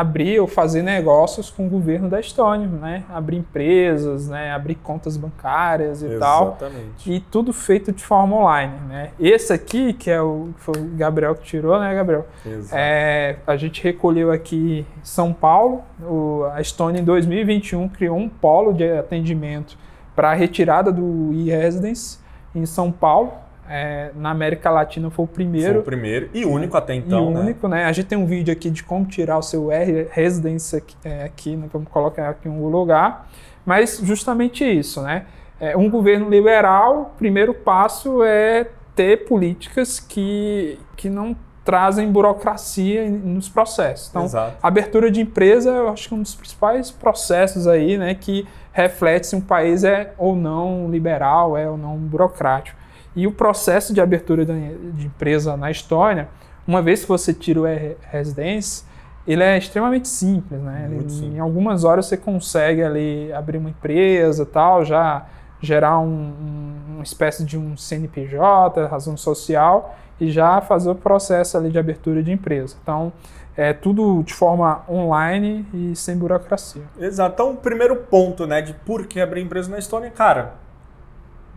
abrir 0.00 0.38
ou 0.40 0.46
fazer 0.46 0.82
negócios 0.82 1.50
com 1.50 1.66
o 1.66 1.68
governo 1.68 2.08
da 2.08 2.20
Estônia, 2.20 2.68
né? 2.68 3.04
Abrir 3.08 3.38
empresas, 3.38 4.28
né? 4.28 4.52
Abrir 4.52 4.76
contas 4.76 5.16
bancárias 5.16 6.02
e 6.02 6.06
Exatamente. 6.06 7.04
tal. 7.04 7.14
E 7.14 7.20
tudo 7.20 7.52
feito 7.52 7.92
de 7.92 8.02
forma 8.02 8.36
online, 8.36 8.74
né? 8.88 9.10
Esse 9.18 9.52
aqui, 9.52 9.92
que 9.92 10.10
é 10.10 10.20
o, 10.20 10.50
foi 10.56 10.80
o 10.80 10.84
Gabriel 10.96 11.34
que 11.34 11.44
tirou, 11.44 11.78
né, 11.80 11.94
Gabriel? 11.94 12.26
É, 12.72 13.36
a 13.46 13.56
gente 13.56 13.82
recolheu 13.82 14.30
aqui 14.30 14.86
em 14.96 15.04
São 15.04 15.32
Paulo. 15.32 15.82
O, 16.00 16.44
a 16.52 16.60
Estônia, 16.60 17.00
em 17.00 17.04
2021, 17.04 17.88
criou 17.88 18.16
um 18.16 18.28
polo 18.28 18.72
de 18.72 18.90
atendimento 18.92 19.76
para 20.14 20.30
a 20.30 20.34
retirada 20.34 20.92
do 20.92 21.32
e-residence 21.32 22.18
em 22.54 22.66
São 22.66 22.92
Paulo 22.92 23.32
é, 23.68 24.10
na 24.16 24.30
América 24.30 24.70
Latina 24.70 25.10
foi 25.10 25.24
o 25.24 25.28
primeiro. 25.28 25.72
Foi 25.74 25.80
o 25.80 25.84
primeiro 25.84 26.30
e 26.32 26.44
único 26.44 26.76
até 26.76 26.94
então. 26.94 27.30
E 27.30 27.34
né? 27.34 27.40
único, 27.40 27.68
né? 27.68 27.84
A 27.84 27.92
gente 27.92 28.06
tem 28.06 28.16
um 28.16 28.26
vídeo 28.26 28.52
aqui 28.52 28.70
de 28.70 28.82
como 28.82 29.04
tirar 29.06 29.38
o 29.38 29.42
seu 29.42 29.70
R 29.70 30.08
residence 30.10 30.76
aqui, 30.76 30.96
é, 31.04 31.24
aqui 31.24 31.56
né? 31.56 31.68
vamos 31.72 31.88
colocar 31.88 32.30
aqui 32.30 32.48
um 32.48 32.66
lugar. 32.68 33.28
Mas 33.64 34.00
justamente 34.02 34.64
isso, 34.64 35.02
né? 35.02 35.26
É, 35.60 35.76
um 35.76 35.90
governo 35.90 36.30
liberal, 36.30 37.14
primeiro 37.18 37.52
passo 37.52 38.22
é 38.22 38.68
ter 38.94 39.26
políticas 39.26 40.00
que, 40.00 40.78
que 40.96 41.10
não 41.10 41.36
trazem 41.64 42.10
burocracia 42.10 43.06
nos 43.10 43.46
processos. 43.48 44.08
Então, 44.08 44.24
Exato. 44.24 44.56
abertura 44.62 45.10
de 45.10 45.20
empresa, 45.20 45.68
eu 45.68 45.90
acho 45.90 46.08
que 46.08 46.14
é 46.14 46.16
um 46.16 46.22
dos 46.22 46.34
principais 46.34 46.90
processos 46.90 47.66
aí, 47.66 47.98
né, 47.98 48.14
que 48.14 48.48
reflete 48.72 49.26
se 49.26 49.36
um 49.36 49.40
país 49.40 49.84
é 49.84 50.14
ou 50.16 50.34
não 50.34 50.90
liberal, 50.90 51.58
é 51.58 51.68
ou 51.68 51.76
não 51.76 51.96
burocrático. 51.98 52.77
E 53.16 53.26
o 53.26 53.32
processo 53.32 53.92
de 53.92 54.00
abertura 54.00 54.44
de 54.44 55.06
empresa 55.06 55.56
na 55.56 55.70
Estônia, 55.70 56.28
uma 56.66 56.80
vez 56.82 57.02
que 57.02 57.08
você 57.08 57.32
tira 57.32 57.60
o 57.60 57.66
e-residência, 57.66 58.86
ele 59.26 59.42
é 59.42 59.58
extremamente 59.58 60.08
simples, 60.08 60.60
né? 60.60 60.88
Ele- 60.90 61.10
simples. 61.10 61.34
Em 61.36 61.38
algumas 61.38 61.84
horas 61.84 62.06
você 62.06 62.16
consegue 62.16 62.82
ali 62.82 63.32
abrir 63.32 63.58
uma 63.58 63.70
empresa 63.70 64.46
tal, 64.46 64.84
já 64.84 65.26
gerar 65.60 65.98
um- 65.98 66.06
um- 66.06 66.94
uma 66.94 67.02
espécie 67.02 67.44
de 67.44 67.58
um 67.58 67.76
CNPJ, 67.76 68.86
razão 68.86 69.16
social, 69.16 69.96
e 70.20 70.30
já 70.30 70.60
fazer 70.60 70.90
o 70.90 70.94
processo 70.94 71.56
ali 71.56 71.70
de 71.70 71.78
abertura 71.78 72.22
de 72.22 72.30
empresa. 72.32 72.76
Então, 72.82 73.12
é 73.56 73.72
tudo 73.72 74.22
de 74.22 74.32
forma 74.34 74.82
online 74.88 75.66
e 75.74 75.94
sem 75.96 76.16
burocracia. 76.16 76.82
Exato. 76.98 77.34
Então, 77.34 77.52
o 77.52 77.56
primeiro 77.56 77.96
ponto, 77.96 78.46
né, 78.46 78.62
de 78.62 78.72
por 78.72 79.06
que 79.06 79.20
abrir 79.20 79.42
empresa 79.42 79.70
na 79.70 79.78
Estônia, 79.78 80.10
cara, 80.10 80.54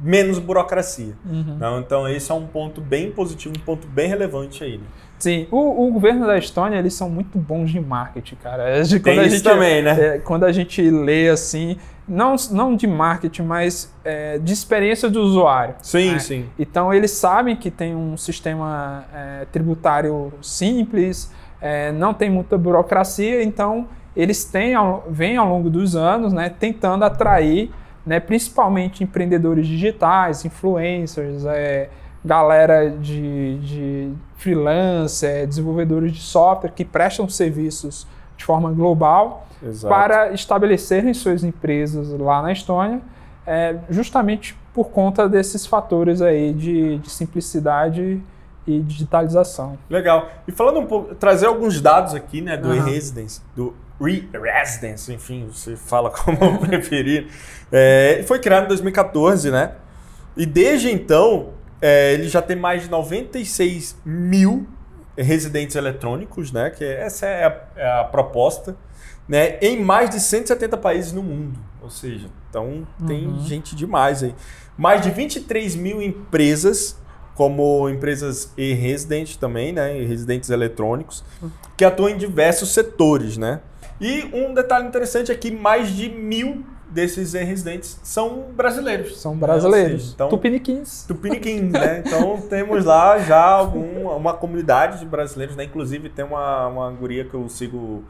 menos 0.01 0.39
burocracia. 0.39 1.13
Não, 1.59 1.79
então, 1.79 2.07
esse 2.07 2.31
é 2.31 2.35
um 2.35 2.47
ponto 2.47 2.81
bem 2.81 3.11
positivo, 3.11 3.53
um 3.57 3.61
ponto 3.63 3.87
bem 3.87 4.07
relevante 4.07 4.63
aí. 4.63 4.77
Né? 4.77 4.83
Sim, 5.19 5.47
o, 5.51 5.87
o 5.87 5.91
governo 5.91 6.25
da 6.25 6.37
Estônia, 6.37 6.77
eles 6.77 6.95
são 6.95 7.07
muito 7.07 7.37
bons 7.37 7.69
de 7.69 7.79
marketing, 7.79 8.35
cara. 8.35 8.63
Tem 8.83 8.99
quando 8.99 9.19
a 9.19 9.23
isso 9.25 9.35
gente- 9.35 9.43
também, 9.43 9.83
né? 9.83 10.15
é, 10.15 10.17
quando 10.17 10.45
a 10.45 10.51
gente 10.51 10.81
lê 10.89 11.29
assim, 11.29 11.77
não, 12.07 12.35
não 12.49 12.75
de 12.75 12.87
marketing, 12.87 13.43
mas 13.43 13.93
é, 14.03 14.39
de 14.39 14.51
experiência 14.51 15.07
do 15.09 15.21
usuário. 15.21 15.75
Sim, 15.81 16.13
né? 16.13 16.19
sim. 16.19 16.45
Então 16.57 16.91
eles 16.91 17.11
sabem 17.11 17.55
que 17.55 17.69
tem 17.69 17.95
um 17.95 18.17
sistema 18.17 19.05
é, 19.13 19.45
tributário 19.51 20.33
simples, 20.41 21.31
é, 21.61 21.91
não 21.91 22.15
tem 22.15 22.29
muita 22.31 22.57
burocracia, 22.57 23.43
então 23.43 23.87
eles 24.15 24.43
têm, 24.43 24.73
vêm 25.07 25.37
ao 25.37 25.47
longo 25.47 25.69
dos 25.69 25.95
anos 25.95 26.33
né, 26.33 26.49
tentando 26.49 27.05
atrair 27.05 27.71
né, 28.05 28.19
principalmente 28.19 29.03
empreendedores 29.03 29.67
digitais, 29.67 30.45
influencers, 30.45 31.45
é, 31.45 31.89
galera 32.23 32.89
de, 32.89 33.57
de 33.59 34.11
freelancer, 34.35 35.47
desenvolvedores 35.47 36.13
de 36.13 36.21
software 36.21 36.71
que 36.71 36.85
prestam 36.85 37.27
serviços 37.27 38.07
de 38.37 38.45
forma 38.45 38.71
global 38.71 39.47
Exato. 39.63 39.93
para 39.93 40.31
estabelecerem 40.31 41.13
suas 41.13 41.43
empresas 41.43 42.09
lá 42.19 42.41
na 42.41 42.51
Estônia, 42.51 43.01
é, 43.45 43.75
justamente 43.89 44.55
por 44.73 44.89
conta 44.89 45.27
desses 45.27 45.65
fatores 45.65 46.21
aí 46.21 46.53
de, 46.53 46.97
de 46.97 47.09
simplicidade 47.09 48.21
e 48.65 48.79
digitalização. 48.79 49.77
Legal. 49.89 50.29
E 50.47 50.51
falando 50.51 50.79
um 50.79 50.85
pouco, 50.85 51.15
trazer 51.15 51.47
alguns 51.47 51.81
dados 51.81 52.13
aqui, 52.13 52.41
né, 52.41 52.55
do 52.55 52.71
Aham. 52.71 52.87
e-residence, 52.87 53.41
do 53.55 53.73
re-residence, 54.01 55.11
enfim, 55.13 55.47
você 55.51 55.75
fala 55.75 56.09
como 56.15 56.59
preferir. 56.65 57.27
É, 57.71 58.23
foi 58.27 58.39
criado 58.39 58.65
em 58.65 58.67
2014, 58.69 59.51
né? 59.51 59.73
E 60.35 60.45
desde 60.45 60.89
então, 60.91 61.49
é, 61.81 62.13
ele 62.13 62.27
já 62.27 62.41
tem 62.41 62.55
mais 62.55 62.83
de 62.83 62.89
96 62.89 63.97
mil 64.05 64.67
residentes 65.17 65.75
eletrônicos, 65.75 66.51
né? 66.51 66.69
Que 66.69 66.83
essa 66.85 67.25
é 67.25 67.45
a, 67.45 67.61
é 67.75 67.99
a 67.99 68.03
proposta, 68.05 68.75
né? 69.27 69.57
Em 69.61 69.79
mais 69.81 70.09
de 70.09 70.19
170 70.19 70.77
países 70.77 71.11
no 71.11 71.21
mundo. 71.21 71.59
Ou 71.81 71.89
seja, 71.89 72.27
então 72.49 72.87
tem 73.07 73.27
Uhum. 73.27 73.39
gente 73.45 73.75
demais 73.75 74.23
aí. 74.23 74.33
Mais 74.77 75.01
de 75.01 75.09
23 75.11 75.75
mil 75.75 76.01
empresas, 76.01 76.97
como 77.35 77.89
empresas 77.89 78.51
e-resident 78.57 79.35
também, 79.35 79.73
né? 79.73 79.99
E 79.99 80.05
residentes 80.05 80.49
eletrônicos, 80.49 81.23
que 81.75 81.83
atuam 81.83 82.09
em 82.09 82.17
diversos 82.17 82.73
setores, 82.73 83.37
né? 83.37 83.59
E 84.01 84.29
um 84.33 84.51
detalhe 84.53 84.87
interessante 84.87 85.31
é 85.31 85.35
que 85.35 85.51
mais 85.51 85.89
de 85.95 86.09
mil 86.09 86.65
desses 86.89 87.33
e-residentes 87.35 87.99
são 88.03 88.47
brasileiros. 88.53 89.21
São 89.21 89.37
brasileiros. 89.37 90.13
então, 90.13 90.27
Tupiniquins. 90.27 91.05
Tupiniquins, 91.07 91.71
né? 91.71 92.03
Então 92.05 92.41
temos 92.41 92.83
lá 92.83 93.19
já 93.19 93.41
algum, 93.41 94.09
uma 94.09 94.33
comunidade 94.33 94.99
de 94.99 95.05
brasileiros, 95.05 95.55
né? 95.55 95.65
Inclusive 95.65 96.09
tem 96.09 96.25
uma, 96.25 96.67
uma 96.67 96.91
guria 96.91 97.23
que 97.23 97.33
eu 97.33 97.47
sigo, 97.47 98.03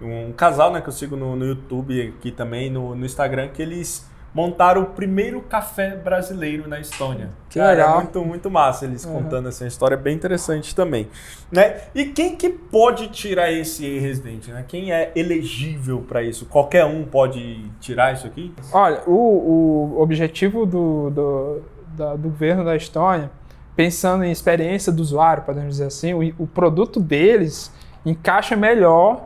um 0.00 0.32
casal, 0.32 0.70
né? 0.70 0.82
Que 0.82 0.88
eu 0.88 0.92
sigo 0.92 1.16
no, 1.16 1.34
no 1.34 1.46
YouTube 1.46 2.00
aqui 2.00 2.30
também, 2.30 2.70
no, 2.70 2.94
no 2.94 3.04
Instagram, 3.06 3.48
que 3.48 3.62
eles 3.62 4.06
montaram 4.34 4.82
o 4.82 4.86
primeiro 4.86 5.40
café 5.40 5.96
brasileiro 5.96 6.68
na 6.68 6.78
Estônia. 6.78 7.30
Que 7.48 7.58
Cara, 7.58 7.70
legal. 7.72 7.92
É 7.92 7.96
muito, 8.02 8.24
muito 8.24 8.50
massa 8.50 8.84
eles 8.84 9.04
Uhum. 9.04 9.14
contando 9.22 9.48
essa 9.48 9.66
história, 9.66 9.96
bem 9.96 10.14
interessante 10.14 10.74
também. 10.74 11.08
Né? 11.50 11.80
E 11.94 12.04
quem 12.06 12.36
que 12.36 12.48
pode 12.50 13.08
tirar 13.08 13.50
esse 13.50 13.98
residente? 13.98 14.50
Né? 14.50 14.64
Quem 14.68 14.92
é 14.92 15.10
elegível 15.16 16.04
para 16.06 16.22
isso? 16.22 16.46
Qualquer 16.46 16.84
um 16.84 17.04
pode 17.04 17.64
tirar 17.80 18.12
isso 18.14 18.26
aqui? 18.26 18.52
Olha, 18.72 19.02
o, 19.06 19.94
o 19.96 20.00
objetivo 20.02 20.66
do, 20.66 21.10
do, 21.10 21.62
da- 21.96 22.14
do 22.14 22.28
governo 22.28 22.64
da 22.64 22.76
Estônia, 22.76 23.30
pensando 23.74 24.24
em 24.24 24.30
experiência 24.30 24.92
do 24.92 25.00
usuário, 25.00 25.42
podemos 25.44 25.70
dizer 25.70 25.86
assim, 25.86 26.12
o, 26.14 26.20
o 26.42 26.46
produto 26.46 27.00
deles 27.00 27.72
encaixa 28.04 28.54
melhor 28.56 29.24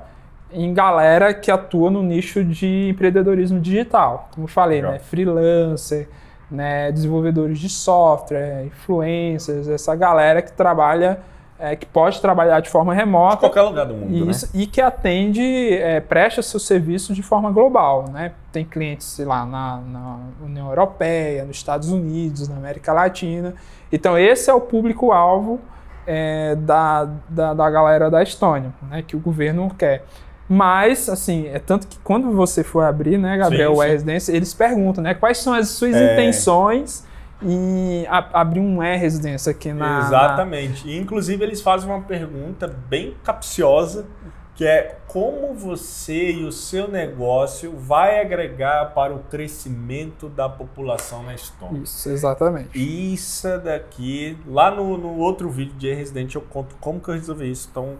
em 0.52 0.72
galera 0.72 1.32
que 1.32 1.50
atua 1.50 1.90
no 1.90 2.02
nicho 2.02 2.44
de 2.44 2.90
empreendedorismo 2.90 3.60
digital. 3.60 4.28
Como 4.32 4.44
eu 4.44 4.48
falei, 4.48 4.78
Legal. 4.78 4.92
né? 4.92 4.98
Freelancer, 4.98 6.08
né? 6.50 6.92
desenvolvedores 6.92 7.58
de 7.58 7.68
software, 7.68 8.66
influencers, 8.66 9.68
essa 9.68 9.94
galera 9.96 10.42
que 10.42 10.52
trabalha, 10.52 11.20
é, 11.58 11.76
que 11.76 11.86
pode 11.86 12.20
trabalhar 12.20 12.60
de 12.60 12.68
forma 12.68 12.92
De 12.92 13.00
remota 13.00 13.36
qualquer 13.36 13.62
lugar 13.62 13.86
do 13.86 13.94
mundo, 13.94 14.30
isso, 14.30 14.50
e 14.52 14.66
que 14.66 14.80
atende, 14.80 15.74
é, 15.74 16.00
presta 16.00 16.42
seu 16.42 16.58
serviço 16.58 17.14
de 17.14 17.22
forma 17.22 17.50
global, 17.50 18.06
né? 18.12 18.32
Tem 18.50 18.64
clientes, 18.64 19.06
sei 19.06 19.24
lá, 19.24 19.46
na, 19.46 19.80
na 19.80 20.18
União 20.44 20.68
Europeia, 20.68 21.44
nos 21.44 21.56
Estados 21.56 21.88
Unidos, 21.88 22.48
na 22.48 22.56
América 22.56 22.92
Latina. 22.92 23.54
Então 23.92 24.18
esse 24.18 24.50
é 24.50 24.54
o 24.54 24.60
público-alvo 24.60 25.60
é, 26.06 26.56
da, 26.56 27.08
da, 27.28 27.54
da 27.54 27.70
galera 27.70 28.10
da 28.10 28.22
Estônia, 28.22 28.72
né? 28.90 29.02
Que 29.06 29.16
o 29.16 29.20
governo 29.20 29.72
quer. 29.78 30.04
Mas, 30.54 31.08
assim, 31.08 31.46
é 31.48 31.58
tanto 31.58 31.86
que 31.86 31.98
quando 32.00 32.30
você 32.32 32.62
for 32.62 32.84
abrir, 32.84 33.16
né, 33.16 33.38
Gabriel, 33.38 33.74
Sim, 33.76 33.82
e-residência, 33.84 34.32
eles 34.36 34.52
perguntam, 34.52 35.02
né? 35.02 35.14
Quais 35.14 35.38
são 35.38 35.54
as 35.54 35.68
suas 35.70 35.94
É. 35.94 36.12
intenções 36.12 37.06
em 37.42 38.06
a- 38.06 38.28
abrir 38.40 38.60
um 38.60 38.82
e-residência 38.82 39.50
aqui 39.50 39.72
na... 39.72 40.00
na- 40.00 40.06
Exatamente. 40.06 40.86
E, 40.86 40.98
inclusive, 40.98 41.42
eles 41.42 41.62
fazem 41.62 41.88
uma 41.88 42.02
pergunta 42.02 42.66
bem 42.88 43.16
capciosa, 43.24 44.04
que 44.54 44.66
é 44.66 44.98
como 45.08 45.54
você 45.54 46.32
e 46.32 46.44
o 46.44 46.52
seu 46.52 46.86
negócio 46.86 47.74
vai 47.74 48.20
agregar 48.20 48.92
para 48.94 49.14
o 49.14 49.20
crescimento 49.20 50.28
da 50.28 50.48
população 50.50 51.22
na 51.22 51.34
Estônia. 51.34 51.82
Isso, 51.82 52.10
exatamente. 52.10 52.68
Isso 52.78 53.48
daqui, 53.64 54.36
lá 54.46 54.70
no, 54.70 54.98
no 54.98 55.16
outro 55.16 55.48
vídeo 55.48 55.74
de 55.76 55.92
Residente 55.94 56.36
eu 56.36 56.42
conto 56.42 56.76
como 56.78 57.00
que 57.00 57.08
eu 57.08 57.14
resolvi 57.14 57.50
isso. 57.50 57.68
Então, 57.70 57.94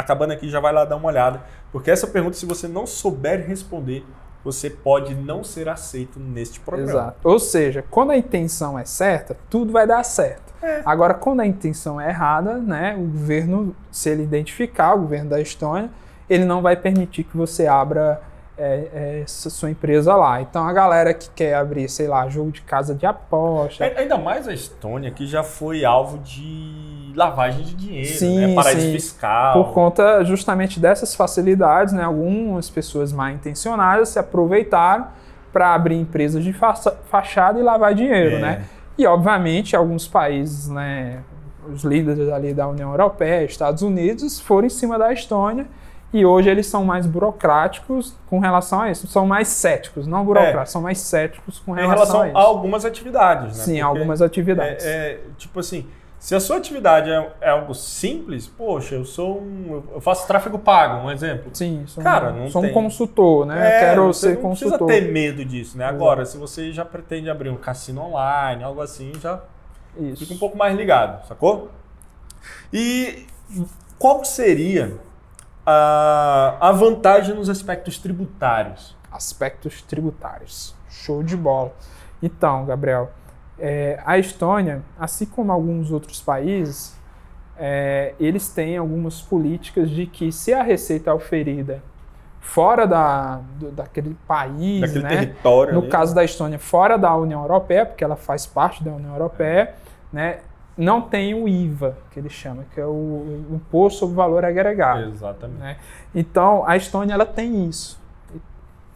acabando 0.00 0.32
aqui, 0.32 0.48
já 0.48 0.60
vai 0.60 0.72
lá 0.72 0.84
dar 0.84 0.96
uma 0.96 1.08
olhada. 1.08 1.42
Porque 1.72 1.90
essa 1.90 2.06
pergunta, 2.06 2.36
se 2.36 2.46
você 2.46 2.66
não 2.66 2.86
souber 2.86 3.46
responder, 3.46 4.04
você 4.44 4.70
pode 4.70 5.14
não 5.14 5.42
ser 5.44 5.68
aceito 5.68 6.18
neste 6.18 6.60
programa. 6.60 6.90
Exato. 6.90 7.28
Ou 7.28 7.38
seja, 7.38 7.84
quando 7.90 8.12
a 8.12 8.16
intenção 8.16 8.78
é 8.78 8.84
certa, 8.84 9.36
tudo 9.50 9.72
vai 9.72 9.86
dar 9.86 10.02
certo. 10.04 10.54
É. 10.62 10.82
Agora, 10.84 11.14
quando 11.14 11.40
a 11.40 11.46
intenção 11.46 12.00
é 12.00 12.08
errada, 12.08 12.54
né, 12.54 12.96
o 12.96 13.04
governo, 13.04 13.74
se 13.90 14.10
ele 14.10 14.22
identificar, 14.22 14.94
o 14.94 15.00
governo 15.00 15.30
da 15.30 15.40
Estônia, 15.40 15.90
ele 16.28 16.44
não 16.44 16.62
vai 16.62 16.76
permitir 16.76 17.24
que 17.24 17.36
você 17.36 17.66
abra 17.66 18.20
é, 18.58 18.88
é, 18.92 19.20
essa 19.24 19.48
sua 19.48 19.70
empresa 19.70 20.14
lá. 20.16 20.40
Então, 20.42 20.66
a 20.66 20.72
galera 20.72 21.14
que 21.14 21.30
quer 21.30 21.54
abrir, 21.54 21.88
sei 21.88 22.08
lá, 22.08 22.28
jogo 22.28 22.50
de 22.50 22.60
casa 22.62 22.94
de 22.94 23.06
aposta, 23.06 23.84
Ai- 23.84 23.94
Ainda 23.98 24.18
mais 24.18 24.48
a 24.48 24.52
Estônia, 24.52 25.10
que 25.10 25.26
já 25.26 25.42
foi 25.42 25.84
alvo 25.84 26.18
de 26.18 27.12
lavagem 27.14 27.64
de 27.64 27.74
dinheiro, 27.74 28.08
Sim, 28.18 28.46
né? 28.48 28.54
paraíso 28.54 28.80
sim. 28.80 28.92
fiscal. 28.92 29.52
por 29.64 29.72
conta 29.72 30.24
justamente 30.24 30.78
dessas 30.78 31.14
facilidades, 31.14 31.92
né, 31.92 32.04
algumas 32.04 32.68
pessoas 32.70 33.12
mal 33.12 33.30
intencionadas 33.30 34.08
se 34.10 34.18
aproveitaram 34.18 35.06
para 35.52 35.74
abrir 35.74 35.96
empresas 35.96 36.44
de 36.44 36.52
faça- 36.52 36.96
fachada 37.10 37.58
e 37.58 37.62
lavar 37.62 37.94
dinheiro, 37.94 38.36
É. 38.36 38.40
né? 38.40 38.64
E, 38.96 39.06
obviamente, 39.06 39.74
alguns 39.76 40.06
países, 40.08 40.68
né, 40.68 41.20
os 41.72 41.82
líderes 41.84 42.28
ali 42.30 42.52
da 42.52 42.66
União 42.68 42.90
Europeia, 42.90 43.44
Estados 43.44 43.82
Unidos, 43.82 44.40
foram 44.40 44.66
em 44.66 44.70
cima 44.70 44.98
da 44.98 45.12
Estônia 45.12 45.66
e 46.12 46.24
hoje 46.24 46.48
eles 46.48 46.66
são 46.66 46.84
mais 46.84 47.06
burocráticos 47.06 48.16
com 48.26 48.38
relação 48.38 48.80
a 48.80 48.90
isso. 48.90 49.06
São 49.06 49.26
mais 49.26 49.48
céticos, 49.48 50.06
não 50.06 50.24
burocráticos, 50.24 50.70
são 50.70 50.80
mais 50.80 50.98
céticos 50.98 51.58
com 51.58 51.72
em 51.76 51.80
relação, 51.80 51.96
relação 51.96 52.20
a 52.20 52.24
a, 52.24 52.28
isso. 52.28 52.36
algumas 52.38 52.84
atividades, 52.84 53.58
né? 53.58 53.64
Sim, 53.64 53.70
Porque 53.72 53.80
algumas 53.80 54.22
atividades. 54.22 54.84
É, 54.84 54.90
é, 54.90 55.20
tipo 55.36 55.60
assim, 55.60 55.86
se 56.18 56.34
a 56.34 56.40
sua 56.40 56.56
atividade 56.56 57.10
é, 57.10 57.30
é 57.42 57.50
algo 57.50 57.74
simples, 57.74 58.46
poxa, 58.48 58.94
eu 58.94 59.04
sou 59.04 59.40
um. 59.40 59.82
Eu 59.92 60.00
faço 60.00 60.26
tráfego 60.26 60.58
pago, 60.58 61.06
um 61.06 61.10
exemplo. 61.10 61.50
Sim, 61.52 61.84
sou, 61.86 62.02
Cara, 62.02 62.32
um, 62.32 62.36
não 62.36 62.50
sou 62.50 62.62
um 62.62 62.64
tem. 62.64 62.74
consultor, 62.74 63.46
né? 63.46 63.76
É, 63.76 63.80
Quero 63.80 64.12
ser 64.14 64.34
não 64.34 64.42
consultor. 64.42 64.78
precisa 64.78 65.00
ter 65.00 65.12
medo 65.12 65.44
disso, 65.44 65.76
né? 65.76 65.84
Agora, 65.84 66.24
se 66.24 66.38
você 66.38 66.72
já 66.72 66.84
pretende 66.84 67.28
abrir 67.28 67.50
um 67.50 67.56
cassino 67.56 68.00
online, 68.00 68.64
algo 68.64 68.80
assim, 68.80 69.12
já 69.20 69.40
Isso. 69.96 70.22
fica 70.22 70.32
um 70.34 70.38
pouco 70.38 70.56
mais 70.56 70.74
ligado, 70.74 71.24
sacou? 71.28 71.70
E 72.72 73.26
qual 73.98 74.24
seria 74.24 74.96
a, 75.70 76.56
a 76.60 76.72
vantagem 76.72 77.34
nos 77.34 77.50
aspectos 77.50 77.98
tributários? 77.98 78.96
Aspectos 79.12 79.82
tributários. 79.82 80.74
Show 80.88 81.22
de 81.22 81.36
bola. 81.36 81.72
Então, 82.22 82.64
Gabriel, 82.64 83.10
é, 83.58 84.00
a 84.06 84.18
Estônia, 84.18 84.82
assim 84.98 85.26
como 85.26 85.52
alguns 85.52 85.92
outros 85.92 86.22
países, 86.22 86.96
é, 87.58 88.14
eles 88.18 88.48
têm 88.48 88.78
algumas 88.78 89.20
políticas 89.20 89.90
de 89.90 90.06
que 90.06 90.32
se 90.32 90.54
a 90.54 90.62
receita 90.62 91.10
é 91.10 91.12
oferida 91.12 91.82
fora 92.40 92.86
da, 92.86 93.40
do, 93.56 93.70
daquele 93.70 94.16
país, 94.26 94.80
Daquele 94.80 95.02
né? 95.02 95.08
território. 95.10 95.74
no 95.74 95.80
ali. 95.80 95.88
caso 95.90 96.14
da 96.14 96.24
Estônia, 96.24 96.58
fora 96.58 96.96
da 96.96 97.14
União 97.14 97.42
Europeia, 97.42 97.84
porque 97.84 98.02
ela 98.02 98.16
faz 98.16 98.46
parte 98.46 98.82
da 98.82 98.92
União 98.92 99.12
Europeia, 99.12 99.74
né? 100.10 100.38
Não 100.78 101.02
tem 101.02 101.34
o 101.34 101.48
IVA, 101.48 101.98
que 102.12 102.20
ele 102.20 102.28
chama, 102.28 102.64
que 102.72 102.80
é 102.80 102.86
o, 102.86 103.44
Imposto 103.50 103.98
sobre 103.98 104.14
Valor 104.14 104.44
Agregado. 104.44 105.10
Exatamente. 105.10 105.58
né? 105.58 105.76
Então, 106.14 106.62
a 106.64 106.76
Estônia 106.76 107.14
ela 107.14 107.26
tem 107.26 107.66
isso. 107.68 108.00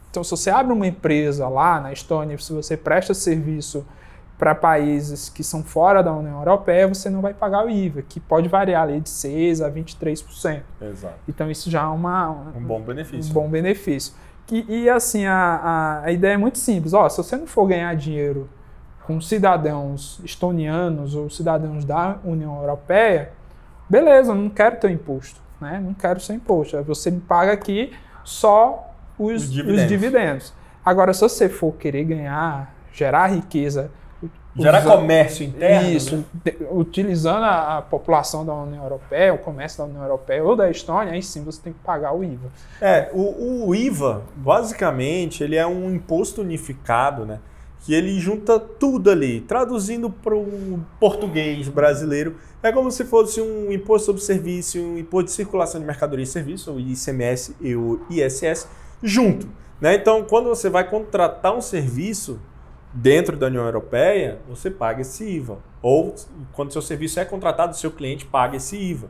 Então, 0.09 0.23
se 0.23 0.31
você 0.31 0.49
abre 0.49 0.71
uma 0.71 0.87
empresa 0.87 1.49
lá 1.49 1.81
na 1.81 1.91
Estônia, 1.91 2.37
se 2.37 2.53
você 2.53 2.77
presta 2.77 3.13
serviço 3.13 3.85
para 4.37 4.55
países 4.55 5.27
que 5.27 5.43
são 5.43 5.61
fora 5.61 6.01
da 6.01 6.13
União 6.13 6.39
Europeia, 6.39 6.87
você 6.87 7.09
não 7.09 7.19
vai 7.19 7.33
pagar 7.33 7.65
o 7.65 7.69
IVA, 7.69 8.01
que 8.01 8.19
pode 8.19 8.47
variar 8.47 8.83
ali 8.83 9.01
de 9.01 9.09
6 9.09 9.61
a 9.61 9.69
23%. 9.69 10.61
Exato. 10.81 11.15
Então, 11.27 11.51
isso 11.51 11.69
já 11.69 11.81
é 11.81 11.87
uma, 11.87 12.29
Um 12.55 12.63
bom 12.63 12.81
benefício. 12.81 13.29
um 13.29 13.33
bom 13.33 13.49
benefício. 13.49 14.13
Que, 14.47 14.65
e 14.69 14.89
assim, 14.89 15.25
a, 15.25 15.35
a, 15.35 16.05
a 16.05 16.11
ideia 16.11 16.33
é 16.33 16.37
muito 16.37 16.59
simples. 16.59 16.93
Ó, 16.93 17.09
se 17.09 17.17
você 17.17 17.35
não 17.35 17.47
for 17.47 17.65
ganhar 17.67 17.93
dinheiro 17.95 18.49
com 19.05 19.19
cidadãos 19.21 20.19
estonianos 20.23 21.15
ou 21.15 21.29
cidadãos 21.29 21.83
da 21.85 22.17
União 22.23 22.57
Europeia, 22.59 23.31
beleza, 23.89 24.33
não 24.33 24.49
quero 24.49 24.77
teu 24.77 24.89
imposto. 24.89 25.41
Né? 25.59 25.81
Não 25.83 25.93
quero 25.93 26.19
seu 26.19 26.35
imposto. 26.35 26.81
Você 26.83 27.09
me 27.11 27.19
paga 27.21 27.51
aqui 27.53 27.91
só 28.23 28.91
os, 29.17 29.33
Os 29.35 29.43
os 29.43 29.51
dividendos. 29.53 29.87
dividendos. 29.87 30.53
Agora, 30.85 31.13
se 31.13 31.21
você 31.21 31.47
for 31.47 31.73
querer 31.73 32.03
ganhar, 32.03 32.73
gerar 32.93 33.27
riqueza. 33.27 33.89
Gerar 34.55 34.81
usando- 34.81 34.97
comércio 34.97 35.45
interno. 35.47 35.89
isso, 35.89 36.17
né? 36.45 36.53
utilizando 36.69 37.43
a, 37.43 37.77
a 37.77 37.81
população 37.81 38.45
da 38.45 38.53
União 38.53 38.83
Europeia, 38.83 39.33
o 39.33 39.37
comércio 39.39 39.79
da 39.79 39.85
União 39.85 40.03
Europeia 40.03 40.43
ou 40.43 40.55
da 40.55 40.69
Estônia, 40.69 41.13
aí 41.13 41.23
sim 41.23 41.43
você 41.43 41.59
tem 41.61 41.73
que 41.73 41.79
pagar 41.79 42.13
o 42.13 42.23
IVA. 42.23 42.49
É, 42.79 43.09
o, 43.13 43.67
o 43.69 43.73
IVA, 43.73 44.21
basicamente, 44.35 45.43
ele 45.43 45.55
é 45.55 45.65
um 45.65 45.89
imposto 45.95 46.41
unificado, 46.41 47.25
né? 47.25 47.39
Que 47.83 47.93
ele 47.93 48.17
junta 48.19 48.59
tudo 48.59 49.11
ali. 49.11 49.41
Traduzindo 49.41 50.09
para 50.09 50.35
o 50.35 50.79
português 50.99 51.67
brasileiro, 51.67 52.35
é 52.61 52.71
como 52.71 52.89
se 52.89 53.03
fosse 53.03 53.41
um 53.41 53.71
imposto 53.71 54.05
sobre 54.05 54.21
serviço, 54.21 54.79
um 54.79 54.97
imposto 54.97 55.25
de 55.25 55.31
circulação 55.33 55.81
de 55.81 55.85
mercadoria 55.85 56.23
e 56.23 56.27
serviço, 56.27 56.71
o 56.71 56.79
ICMS 56.79 57.55
e 57.59 57.75
o 57.75 57.99
ISS, 58.09 58.67
junto. 59.01 59.47
Né? 59.81 59.95
Então, 59.95 60.23
quando 60.23 60.47
você 60.47 60.69
vai 60.69 60.89
contratar 60.89 61.53
um 61.53 61.59
serviço 61.59 62.39
dentro 62.93 63.35
da 63.35 63.47
União 63.47 63.65
Europeia, 63.65 64.39
você 64.47 64.71
paga 64.71 65.01
esse 65.01 65.25
IVA. 65.25 65.57
Ou, 65.81 66.15
quando 66.53 66.71
seu 66.71 66.81
serviço 66.81 67.19
é 67.19 67.25
contratado, 67.25 67.75
seu 67.75 67.91
cliente 67.91 68.25
paga 68.25 68.55
esse 68.55 68.77
IVA. 68.77 69.09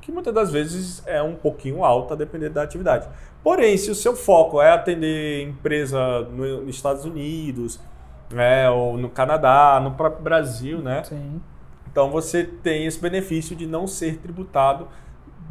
Que 0.00 0.10
muitas 0.10 0.32
das 0.32 0.50
vezes 0.50 1.02
é 1.04 1.22
um 1.22 1.34
pouquinho 1.34 1.84
alto, 1.84 2.14
a 2.14 2.16
depender 2.16 2.48
da 2.48 2.62
atividade. 2.62 3.06
Porém, 3.42 3.76
se 3.76 3.90
o 3.90 3.94
seu 3.94 4.16
foco 4.16 4.62
é 4.62 4.70
atender 4.70 5.42
empresa 5.42 6.20
no- 6.30 6.62
nos 6.62 6.76
Estados 6.76 7.04
Unidos, 7.04 7.78
né, 8.30 8.68
ou 8.70 8.96
no 8.96 9.08
Canadá, 9.08 9.80
no 9.82 9.92
próprio 9.92 10.22
Brasil, 10.22 10.78
né? 10.78 11.02
Sim. 11.04 11.40
Então 11.90 12.10
você 12.10 12.42
tem 12.44 12.86
esse 12.86 12.98
benefício 12.98 13.54
de 13.54 13.66
não 13.66 13.86
ser 13.86 14.16
tributado, 14.18 14.88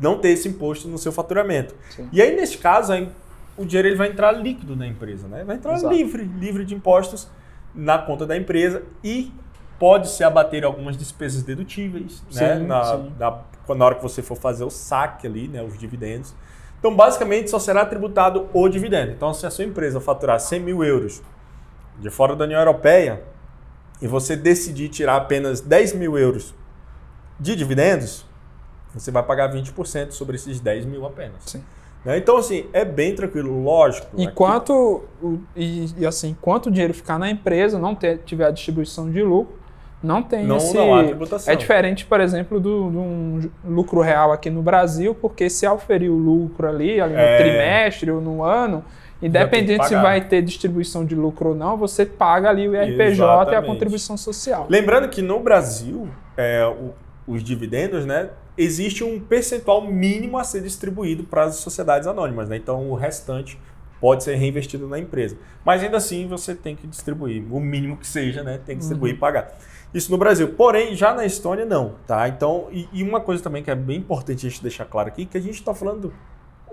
não 0.01 0.17
ter 0.19 0.29
esse 0.29 0.47
imposto 0.47 0.87
no 0.87 0.97
seu 0.97 1.11
faturamento. 1.11 1.73
Sim. 1.89 2.09
E 2.11 2.21
aí, 2.21 2.35
nesse 2.35 2.57
caso, 2.57 2.91
aí, 2.91 3.09
o 3.55 3.63
dinheiro 3.65 3.87
ele 3.89 3.95
vai 3.95 4.09
entrar 4.09 4.31
líquido 4.31 4.75
na 4.75 4.85
empresa, 4.87 5.27
né? 5.27 5.43
Vai 5.45 5.55
entrar 5.55 5.73
Exato. 5.75 5.93
livre, 5.93 6.23
livre 6.23 6.65
de 6.65 6.73
impostos 6.75 7.29
na 7.73 7.97
conta 7.97 8.25
da 8.25 8.35
empresa 8.35 8.83
e 9.03 9.31
pode 9.79 10.09
se 10.09 10.23
abater 10.23 10.63
algumas 10.65 10.97
despesas 10.97 11.43
dedutíveis, 11.43 12.23
né? 12.33 12.57
Sim, 12.57 12.65
Na, 12.67 12.83
sim. 12.83 13.11
na- 13.19 13.39
na 13.75 13.85
hora 13.85 13.95
que 13.95 14.03
você 14.03 14.21
for 14.21 14.35
fazer 14.35 14.63
o 14.65 14.69
saque 14.69 15.25
ali, 15.27 15.47
né? 15.47 15.61
Os 15.63 15.77
dividendos. 15.77 16.33
Então, 16.79 16.93
basicamente, 16.93 17.49
só 17.49 17.59
será 17.59 17.85
tributado 17.85 18.49
o 18.53 18.67
dividendo. 18.67 19.11
Então, 19.13 19.33
se 19.33 19.45
a 19.45 19.49
sua 19.49 19.63
empresa 19.63 20.01
faturar 20.01 20.37
100 20.39 20.59
mil 20.59 20.83
euros 20.83 21.21
de 21.99 22.09
fora 22.09 22.35
da 22.35 22.45
União 22.45 22.59
Europeia 22.59 23.21
e 24.01 24.07
você 24.07 24.35
decidir 24.35 24.89
tirar 24.89 25.15
apenas 25.15 25.61
10 25.61 25.93
mil 25.93 26.17
euros 26.17 26.53
de 27.39 27.55
dividendos, 27.55 28.25
você 28.93 29.11
vai 29.11 29.23
pagar 29.23 29.51
20% 29.51 30.11
sobre 30.11 30.35
esses 30.35 30.59
10 30.59 30.85
mil 30.85 31.05
apenas. 31.05 31.37
Sim. 31.45 31.63
Né? 32.05 32.17
Então, 32.17 32.37
assim, 32.37 32.65
é 32.73 32.83
bem 32.83 33.15
tranquilo, 33.15 33.63
lógico. 33.63 34.07
aqui- 34.13 34.23
Enquanto, 34.23 35.03
o- 35.21 35.39
e, 35.55 35.85
e 35.97 36.05
assim, 36.05 36.29
enquanto 36.29 36.67
o 36.67 36.71
dinheiro 36.71 36.93
ficar 36.93 37.17
na 37.17 37.29
empresa, 37.29 37.79
não 37.79 37.95
ter, 37.95 38.19
tiver 38.25 38.45
a 38.45 38.51
distribuição 38.51 39.09
de 39.09 39.21
lucro, 39.23 39.55
não 40.01 40.21
tem 40.21 40.45
não, 40.45 40.57
esse... 40.57 40.75
não 40.75 40.93
há 40.93 41.03
tributação. 41.05 41.53
É 41.53 41.55
diferente, 41.55 42.05
por 42.05 42.19
exemplo, 42.19 42.59
do, 42.59 42.89
de 42.91 42.97
um 42.97 43.49
lucro 43.63 44.01
real 44.01 44.33
aqui 44.33 44.49
no 44.49 44.61
Brasil, 44.61 45.15
porque 45.15 45.49
se 45.49 45.65
auferir 45.65 46.11
o 46.11 46.17
lucro 46.17 46.67
ali, 46.67 46.99
ali 46.99 47.13
no 47.13 47.19
É. 47.19 47.37
trimestre 47.37 48.11
ou 48.11 48.19
no 48.19 48.43
ano, 48.43 48.83
independente 49.27 49.87
se 49.87 49.95
vai 49.95 50.21
ter 50.27 50.41
distribuição 50.41 51.05
de 51.05 51.15
lucro 51.15 51.49
ou 51.49 51.55
não, 51.55 51.77
você 51.77 52.05
paga 52.05 52.49
ali 52.49 52.67
o 52.67 52.75
IRPJ 52.75 53.51
e 53.51 53.55
a 53.55 53.61
contribuição 53.61 54.17
social. 54.17 54.65
Lembrando 54.69 55.07
que 55.09 55.21
no 55.21 55.39
Brasil, 55.39 56.07
é, 56.37 56.65
o- 56.65 56.93
os 57.25 57.43
dividendos, 57.43 58.05
né, 58.05 58.29
existe 58.57 59.03
um 59.03 59.19
percentual 59.19 59.81
mínimo 59.85 60.37
a 60.37 60.43
ser 60.43 60.61
distribuído 60.61 61.23
para 61.23 61.45
as 61.45 61.55
sociedades 61.55 62.07
anônimas. 62.07 62.49
Né? 62.49 62.57
Então, 62.57 62.89
o 62.89 62.95
restante 62.95 63.57
pode 64.01 64.23
ser 64.23 64.35
reinvestido 64.35 64.87
na 64.87 64.99
empresa. 64.99 65.37
Mas 65.63 65.81
ainda 65.81 65.95
assim, 65.97 66.27
você 66.27 66.53
tem 66.53 66.75
que 66.75 66.85
distribuir, 66.85 67.41
o 67.49 67.59
mínimo 67.59 67.95
que 67.95 68.05
seja, 68.05 68.43
né, 68.43 68.59
tem 68.65 68.75
que 68.75 68.79
distribuir 68.81 69.13
e 69.15 69.17
pagar. 69.17 69.57
Isso 69.93 70.11
no 70.11 70.17
Brasil. 70.17 70.49
Porém, 70.49 70.93
já 70.95 71.13
na 71.13 71.25
Estônia, 71.25 71.65
não. 71.65 71.93
Tá? 72.05 72.27
Então, 72.27 72.67
e, 72.71 72.87
e 72.91 73.01
uma 73.03 73.21
coisa 73.21 73.41
também 73.41 73.63
que 73.63 73.71
é 73.71 73.75
bem 73.75 73.97
importante 73.99 74.45
a 74.45 74.49
gente 74.49 74.61
deixar 74.61 74.83
claro 74.85 75.07
aqui, 75.07 75.25
que 75.25 75.37
a 75.37 75.41
gente 75.41 75.53
está 75.55 75.73
falando 75.73 76.11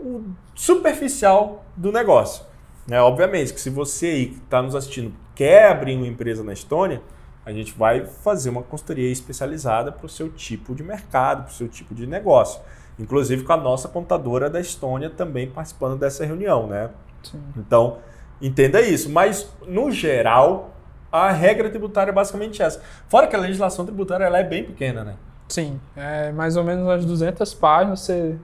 o 0.01 0.25
superficial 0.55 1.65
do 1.77 1.93
negócio. 1.93 2.45
Né? 2.87 3.01
Obviamente 3.01 3.53
que 3.53 3.61
se 3.61 3.71
você 3.71 4.07
aí 4.07 4.27
que 4.27 4.39
está 4.39 4.61
nos 4.63 4.75
assistindo 4.75 5.13
quer 5.35 5.71
abrir 5.71 5.97
uma 5.97 6.07
empresa 6.07 6.43
na 6.43 6.53
Estônia, 6.53 7.01
a 7.45 7.53
gente 7.53 7.73
vai 7.73 8.05
fazer 8.05 8.51
uma 8.51 8.63
consultoria 8.63 9.11
especializada 9.11 9.91
para 9.91 10.07
o 10.07 10.09
seu 10.09 10.31
tipo 10.31 10.75
de 10.75 10.83
mercado, 10.83 11.45
para 11.45 11.53
o 11.53 11.55
seu 11.55 11.69
tipo 11.69 11.95
de 11.95 12.07
negócio. 12.07 12.61
Inclusive 12.99 13.45
com 13.45 13.53
a 13.53 13.57
nossa 13.57 13.89
contadora 13.89 14.51
da 14.51 14.61
Estônia 14.61 15.09
também 15.09 15.49
participando 15.51 15.99
dessa 15.99 16.25
reunião, 16.25 16.67
né? 16.67 16.91
Sim. 17.23 17.41
Então, 17.57 17.99
entenda 18.43 18.81
isso. 18.83 19.09
Mas, 19.09 19.51
no 19.67 19.91
geral, 19.91 20.75
a 21.11 21.31
regra 21.31 21.71
tributária 21.71 22.11
é 22.11 22.15
basicamente 22.15 22.63
essa. 22.63 22.83
Fora 23.09 23.27
que 23.27 23.35
a 23.35 23.39
legislação 23.39 23.85
tributária 23.85 24.25
ela 24.25 24.39
é 24.39 24.45
bem 24.45 24.65
pequena, 24.65 25.03
né? 25.03 25.17
Sim, 25.49 25.81
é 25.97 26.31
mais 26.31 26.57
ou 26.57 26.63
menos 26.63 26.85
umas 26.85 27.05
200 27.05 27.55
páginas, 27.55 28.01
você 28.01 28.39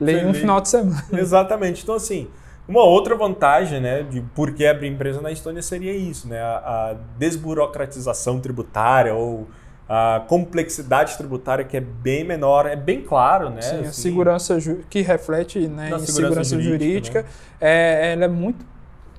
em 0.00 0.26
um 0.26 0.34
final 0.34 0.60
de 0.60 0.68
semana. 0.68 1.04
Exatamente. 1.12 1.82
Então, 1.82 1.94
assim, 1.94 2.28
uma 2.68 2.82
outra 2.82 3.14
vantagem, 3.16 3.80
né, 3.80 4.02
de 4.02 4.20
por 4.20 4.52
que 4.52 4.66
abrir 4.66 4.88
empresa 4.88 5.20
na 5.20 5.30
Estônia 5.30 5.62
seria 5.62 5.94
isso, 5.94 6.28
né? 6.28 6.40
A, 6.40 6.90
a 6.90 6.96
desburocratização 7.18 8.40
tributária 8.40 9.14
ou 9.14 9.48
a 9.88 10.22
complexidade 10.28 11.16
tributária 11.18 11.64
que 11.64 11.76
é 11.76 11.80
bem 11.80 12.22
menor, 12.22 12.64
é 12.66 12.76
bem 12.76 13.02
claro, 13.02 13.50
né? 13.50 13.60
Sim, 13.60 13.76
a 13.78 13.80
assim. 13.80 14.02
segurança 14.02 14.60
ju- 14.60 14.84
que 14.88 15.00
reflete 15.00 15.66
né, 15.66 15.90
Na 15.90 15.96
em 15.96 15.98
segurança 16.06 16.44
segurança, 16.44 16.60
jurídica, 16.60 16.78
jurídica, 16.78 17.26
é, 17.60 18.12
ela 18.12 18.24
é 18.26 18.28
muito, 18.28 18.64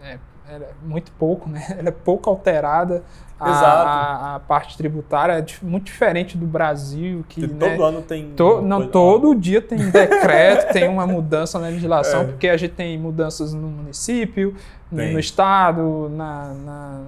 é, 0.02 0.18
ela 0.54 0.66
é 0.66 0.72
muito 0.84 1.12
pouco, 1.14 1.50
né? 1.50 1.66
Ela 1.78 1.90
é 1.90 1.92
pouco 1.92 2.30
alterada. 2.30 3.04
A, 3.40 3.50
a, 3.50 4.36
a 4.36 4.40
parte 4.40 4.78
tributária 4.78 5.34
é 5.34 5.46
muito 5.66 5.86
diferente 5.86 6.38
do 6.38 6.46
Brasil, 6.46 7.26
que, 7.28 7.48
Que 7.48 7.52
né, 7.52 7.72
todo 7.72 7.84
ano 7.84 8.02
tem. 8.04 8.30
to- 8.36 8.62
não, 8.62 8.78
coisa- 8.78 8.92
todo 8.92 9.34
dia 9.34 9.60
tem 9.60 9.80
decreto, 9.90 10.70
tem 10.74 10.88
uma 10.88 11.08
mudança 11.08 11.58
na 11.58 11.66
legislação, 11.70 12.22
É. 12.22 12.26
porque 12.26 12.48
a 12.48 12.56
gente 12.56 12.76
tem 12.76 13.00
mudanças 13.00 13.52
no 13.52 13.68
município, 13.68 14.56
no, 14.92 14.98
Tem. 15.00 15.14
no 15.14 15.20
estado, 15.20 16.08
na, 16.16 16.54
na, 16.54 16.54
na 16.64 17.02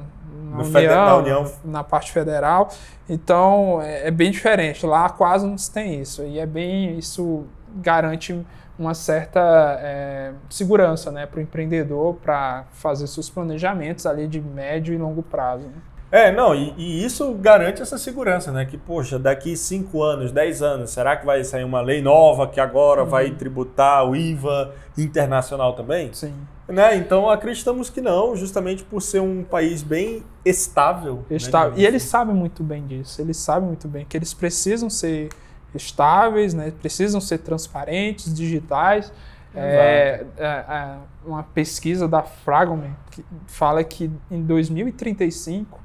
No 0.58 0.64
União, 0.64 0.72
fede- 0.72 0.88
na 0.88 1.16
União. 1.18 1.52
na 1.64 1.84
parte 1.84 2.12
federal. 2.12 2.70
Então 3.08 3.80
é, 3.84 4.08
é 4.08 4.12
bem 4.12 4.32
diferente. 4.32 4.84
Lá 4.88 5.10
quase 5.10 5.46
não 5.46 5.58
se 5.58 5.72
tem 5.72 6.02
isso. 6.02 6.24
E 6.24 6.40
é 6.40 6.46
bem. 6.48 6.98
Isso 6.98 7.44
garante 7.76 8.44
uma 8.78 8.94
certa 8.94 9.40
é, 9.82 10.32
segurança 10.50 11.12
né, 11.12 11.26
para 11.26 11.40
o 11.40 11.42
empreendedor 11.42 12.16
para 12.16 12.66
fazer 12.72 13.06
seus 13.08 13.30
planejamentos 13.30 14.06
ali 14.06 14.28
de 14.28 14.42
médio 14.42 14.94
e 14.94 14.98
longo 14.98 15.22
prazo. 15.22 15.66
né? 15.68 15.74
É, 16.12 16.32
não, 16.32 16.54
e, 16.54 16.74
e 16.78 17.04
isso 17.04 17.34
garante 17.34 17.82
essa 17.82 17.98
segurança, 17.98 18.52
né? 18.52 18.66
Que, 18.66 18.78
poxa, 18.78 19.18
daqui 19.18 19.58
5 19.58 20.04
anos, 20.04 20.32
10 20.32 20.62
anos, 20.62 20.92
será 20.92 21.18
que 21.18 21.26
vai 21.26 21.44
sair 21.44 21.64
uma 21.64 21.82
lei 21.82 22.04
nova 22.04 22.48
que 22.48 22.60
agora 22.60 23.04
vai 23.04 23.30
Uhum. 23.32 23.36
tributar 23.36 24.08
o 24.08 24.16
IVA 24.16 24.76
internacional 24.96 25.74
também? 25.74 26.14
Sim. 26.14 26.34
Né? 26.68 26.96
Então 26.98 27.30
acreditamos 27.30 27.90
que 27.90 28.00
não, 28.00 28.36
justamente 28.36 28.84
por 28.84 29.02
ser 29.02 29.22
um 29.22 29.44
país 29.44 29.82
bem 29.82 30.24
estável. 30.46 31.26
né, 31.30 31.36
Está- 31.38 31.62
digamos 31.64 31.82
e 31.82 31.86
eles 31.86 32.04
assim. 32.04 32.12
sabem 32.12 32.36
muito 32.36 32.64
bem 32.64 32.86
disso. 32.86 33.20
Eles 33.20 33.38
sabem 33.38 33.68
muito 33.68 33.88
bem 33.88 34.06
que 34.06 34.16
eles 34.16 34.34
precisam 34.36 34.90
ser 34.92 35.30
estáveis, 35.76 36.54
né? 36.54 36.72
precisam 36.82 37.20
ser 37.20 37.40
transparentes, 37.40 38.34
digitais. 38.34 39.12
É, 39.56 40.26
é, 40.38 40.46
é, 40.46 40.96
uma 41.24 41.44
pesquisa 41.44 42.08
da 42.08 42.24
Fragment 42.24 42.96
que 43.12 43.24
fala 43.46 43.84
que 43.84 44.10
em 44.32 44.42
2035 44.42 45.80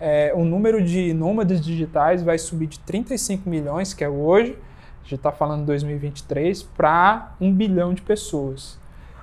é, 0.00 0.32
o 0.34 0.44
número 0.44 0.82
de 0.82 1.14
nômades 1.14 1.60
digitais 1.60 2.24
vai 2.24 2.36
subir 2.36 2.66
de 2.66 2.80
35 2.80 3.48
milhões, 3.48 3.94
que 3.94 4.02
é 4.02 4.08
hoje, 4.08 4.58
a 4.98 5.04
gente 5.04 5.14
está 5.14 5.30
falando 5.30 5.64
2023, 5.64 6.64
para 6.64 7.34
um 7.40 7.52
bilhão 7.52 7.94
de 7.94 8.02
pessoas. 8.02 8.80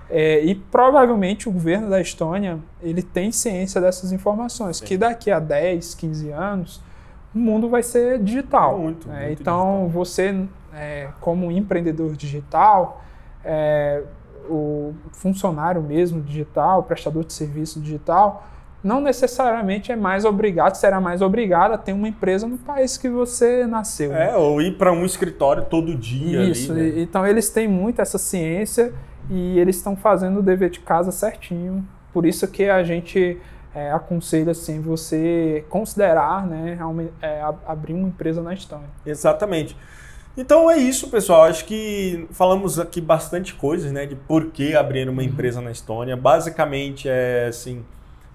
É, 0.09 0.39
e 0.39 0.55
provavelmente 0.55 1.49
o 1.49 1.51
governo 1.51 1.89
da 1.89 1.99
Estônia 1.99 2.57
ele 2.81 3.03
tem 3.03 3.31
ciência 3.31 3.81
dessas 3.81 4.13
informações, 4.13 4.77
Sim. 4.77 4.85
que 4.85 4.97
daqui 4.97 5.29
a 5.29 5.39
10, 5.39 5.93
15 5.95 6.29
anos 6.31 6.81
o 7.33 7.39
mundo 7.39 7.69
vai 7.69 7.83
ser 7.83 8.19
digital. 8.19 8.77
Muito, 8.77 9.09
é, 9.11 9.27
muito 9.27 9.41
então 9.41 9.81
digital. 9.81 9.89
você, 9.89 10.45
é, 10.73 11.09
como 11.19 11.51
empreendedor 11.51 12.15
digital, 12.15 13.03
é, 13.43 14.03
o 14.49 14.93
funcionário 15.11 15.81
mesmo 15.81 16.21
digital, 16.21 16.83
prestador 16.83 17.23
de 17.23 17.33
serviço 17.33 17.79
digital, 17.79 18.47
não 18.83 19.01
necessariamente 19.01 19.91
é 19.91 19.95
mais 19.95 20.23
obrigado, 20.23 20.75
será 20.75 21.01
mais 21.01 21.21
obrigado 21.21 21.73
a 21.73 21.77
ter 21.77 21.91
uma 21.91 22.07
empresa 22.07 22.47
no 22.47 22.57
país 22.57 22.97
que 22.97 23.09
você 23.09 23.65
nasceu. 23.67 24.13
É, 24.13 24.31
né? 24.31 24.35
ou 24.35 24.61
ir 24.61 24.77
para 24.77 24.91
um 24.91 25.05
escritório 25.05 25.65
todo 25.65 25.95
dia. 25.95 26.43
Isso, 26.43 26.71
ali, 26.71 26.93
né? 26.93 27.01
então 27.01 27.27
eles 27.27 27.49
têm 27.49 27.67
muito 27.67 28.01
essa 28.01 28.17
ciência 28.17 28.93
e 29.29 29.59
eles 29.59 29.75
estão 29.75 29.95
fazendo 29.95 30.39
o 30.39 30.41
dever 30.41 30.69
de 30.69 30.79
casa 30.79 31.11
certinho. 31.11 31.85
Por 32.13 32.25
isso 32.25 32.47
que 32.47 32.69
a 32.69 32.81
gente 32.83 33.37
é, 33.73 33.91
aconselha 33.91 34.51
assim, 34.51 34.81
você 34.81 35.63
considerar 35.69 36.45
né, 36.47 36.77
é, 37.21 37.41
abrir 37.67 37.93
uma 37.93 38.07
empresa 38.07 38.41
na 38.41 38.53
Estônia. 38.53 38.87
Exatamente. 39.05 39.75
Então 40.35 40.69
é 40.71 40.77
isso, 40.77 41.09
pessoal. 41.09 41.43
Acho 41.43 41.65
que 41.65 42.27
falamos 42.31 42.79
aqui 42.79 43.01
bastante 43.01 43.53
coisas, 43.53 43.91
né, 43.91 44.05
de 44.05 44.15
por 44.15 44.51
que 44.51 44.75
abrir 44.75 45.09
uma 45.09 45.21
uhum. 45.21 45.27
empresa 45.27 45.61
na 45.61 45.71
Estônia. 45.71 46.15
Basicamente 46.15 47.09
é 47.09 47.47
assim, 47.47 47.83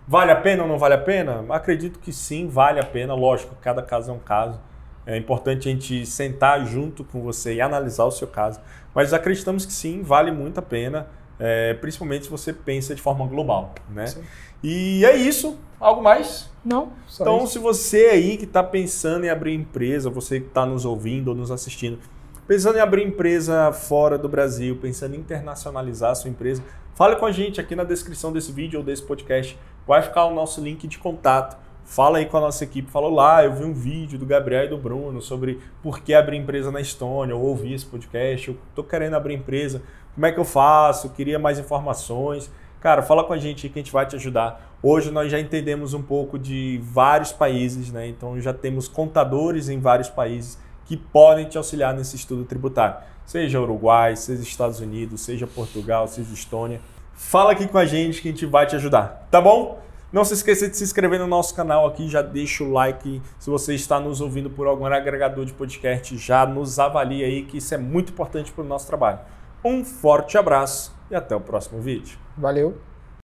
vale 0.07 0.31
a 0.31 0.37
pena 0.37 0.63
ou 0.63 0.69
não 0.69 0.79
vale 0.79 0.95
a 0.95 0.99
pena? 0.99 1.45
Acredito 1.49 1.99
que 1.99 2.13
sim, 2.13 2.47
vale 2.47 2.79
a 2.79 2.85
pena. 2.85 3.15
Lógico, 3.15 3.57
cada 3.61 3.83
caso 3.83 4.11
é 4.11 4.15
um 4.15 4.19
caso. 4.19 4.61
É 5.07 5.17
importante 5.17 5.69
a 5.69 5.73
gente 5.73 6.07
sentar 6.07 6.65
junto 6.65 7.05
com 7.05 7.21
você 7.23 7.55
e 7.55 7.61
analisar 7.61 8.05
o 8.05 8.11
seu 8.11 8.29
caso. 8.29 8.61
Mas 8.95 9.13
acreditamos 9.13 9.67
que 9.67 9.73
sim, 9.73 10.03
vale 10.03 10.31
muito 10.31 10.59
a 10.59 10.63
pena, 10.63 11.09
é, 11.39 11.75
principalmente 11.75 12.25
se 12.25 12.31
você 12.31 12.53
pensa 12.53 12.95
de 12.95 13.03
forma 13.03 13.27
global, 13.27 13.75
né? 13.91 14.07
Sim. 14.07 14.23
E 14.63 15.05
é 15.05 15.15
isso. 15.15 15.59
Algo 15.79 16.03
mais? 16.03 16.51
Não. 16.65 16.93
então, 17.21 17.45
isso. 17.45 17.53
se 17.53 17.59
você 17.59 18.07
aí 18.07 18.39
que 18.39 18.45
está 18.45 18.63
pensando 18.63 19.27
em 19.27 19.29
abrir 19.29 19.53
empresa, 19.53 20.09
você 20.09 20.41
que 20.41 20.47
está 20.47 20.65
nos 20.65 20.87
ouvindo 20.87 21.29
ou 21.29 21.35
nos 21.35 21.51
assistindo, 21.51 21.99
pensando 22.47 22.79
em 22.79 22.81
abrir 22.81 23.05
empresa 23.05 23.71
fora 23.73 24.17
do 24.17 24.29
Brasil, 24.29 24.79
pensando 24.81 25.15
em 25.15 25.19
internacionalizar 25.19 26.13
a 26.13 26.15
sua 26.15 26.31
empresa, 26.31 26.63
fale 26.95 27.17
com 27.17 27.27
a 27.27 27.33
gente 27.33 27.61
aqui 27.61 27.77
na 27.77 27.85
descrição 27.85 28.33
desse 28.33 28.51
vídeo 28.51 28.79
ou 28.79 28.85
desse 28.85 29.03
podcast. 29.03 29.59
Vai 29.87 30.01
ficar 30.01 30.25
o 30.25 30.35
nosso 30.35 30.63
link 30.63 30.89
de 30.89 30.99
contato. 30.99 31.63
Fala 31.85 32.17
aí 32.17 32.25
com 32.25 32.39
a 32.39 32.41
nossa 32.41 32.65
equipe, 32.65 32.91
fala 32.91 33.11
lá, 33.11 33.45
eu 33.45 33.53
vi 33.53 33.63
um 33.63 33.75
vídeo 33.75 34.19
do 34.19 34.25
Gabriel 34.25 34.65
e 34.65 34.69
do 34.69 34.79
Bruno 34.79 35.21
sobre 35.21 35.61
por 35.83 36.01
que 36.01 36.15
abrir 36.15 36.39
empresa 36.39 36.71
na 36.71 36.81
Estônia, 36.81 37.37
ou 37.37 37.43
ouvi 37.43 37.75
esse 37.75 37.85
podcast, 37.85 38.49
eu 38.49 38.57
estou 38.71 38.83
querendo 38.83 39.13
abrir 39.17 39.35
empresa, 39.35 39.83
como 40.15 40.27
é 40.27 40.33
que 40.33 40.39
eu 40.39 40.45
faço, 40.45 41.11
queria 41.11 41.39
mais 41.39 41.59
informações. 41.59 42.51
Cara, 42.81 43.03
fala 43.03 43.25
com 43.25 43.33
a 43.33 43.39
gente 43.39 43.69
que 43.69 43.79
a 43.79 43.83
gente 43.83 43.93
vai 43.93 44.07
te 44.07 44.15
ajudar. 44.17 44.77
Hoje 44.83 45.11
nós 45.11 45.33
já 45.33 45.41
entendemos 45.41 45.95
um 45.95 46.03
pouco 46.03 46.39
de 46.39 46.79
vários 46.83 47.33
países, 47.33 47.91
né? 47.91 48.07
Então 48.07 48.39
já 48.41 48.53
temos 48.53 48.87
contadores 48.87 49.69
em 49.69 49.81
vários 49.81 50.11
países 50.11 50.59
que 50.85 50.97
podem 50.97 51.47
te 51.47 51.57
auxiliar 51.57 51.95
nesse 51.95 52.17
estudo 52.17 52.45
tributário. 52.45 52.97
Seja 53.25 53.61
Uruguai, 53.61 54.15
seja 54.17 54.43
Estados 54.43 54.81
Unidos, 54.81 55.23
seja 55.23 55.47
Portugal, 55.47 56.07
seja 56.07 56.33
Estônia. 56.33 56.81
Fala 57.15 57.53
aqui 57.53 57.67
com 57.67 57.79
a 57.79 57.87
gente 57.87 58.21
que 58.21 58.29
a 58.29 58.31
gente 58.31 58.45
vai 58.45 58.67
te 58.67 58.77
ajudar, 58.77 59.27
tá 59.31 59.41
bom? 59.41 59.81
Não 60.13 60.25
se 60.25 60.35
esqueça 60.35 60.69
de 60.69 60.77
se 60.77 60.85
inscrever 60.85 61.19
no 61.19 61.27
nosso 61.27 61.55
canal 61.55 61.87
aqui, 61.87 62.09
já 62.09 62.23
deixa 62.23 62.63
o 62.63 62.71
like. 62.71 63.21
Se 63.39 63.51
você 63.51 63.75
está 63.75 63.99
nos 63.99 64.21
ouvindo 64.21 64.49
por 64.49 64.67
algum 64.67 64.85
agregador 64.85 65.45
de 65.45 65.53
podcast, 65.53 66.17
já 66.19 66.47
nos 66.47 66.79
avalie 66.79 67.25
aí, 67.25 67.43
que 67.43 67.57
isso 67.57 67.75
é 67.75 67.79
muito 67.79 68.13
importante 68.13 68.53
para 68.53 68.63
o 68.63 68.67
nosso 68.67 68.87
trabalho. 68.87 69.19
Um 69.65 69.83
forte 69.83 70.37
abraço 70.37 70.95
e 71.11 71.15
até 71.15 71.35
o 71.35 71.41
próximo 71.41 71.81
vídeo. 71.81 72.19
Valeu! 72.37 72.77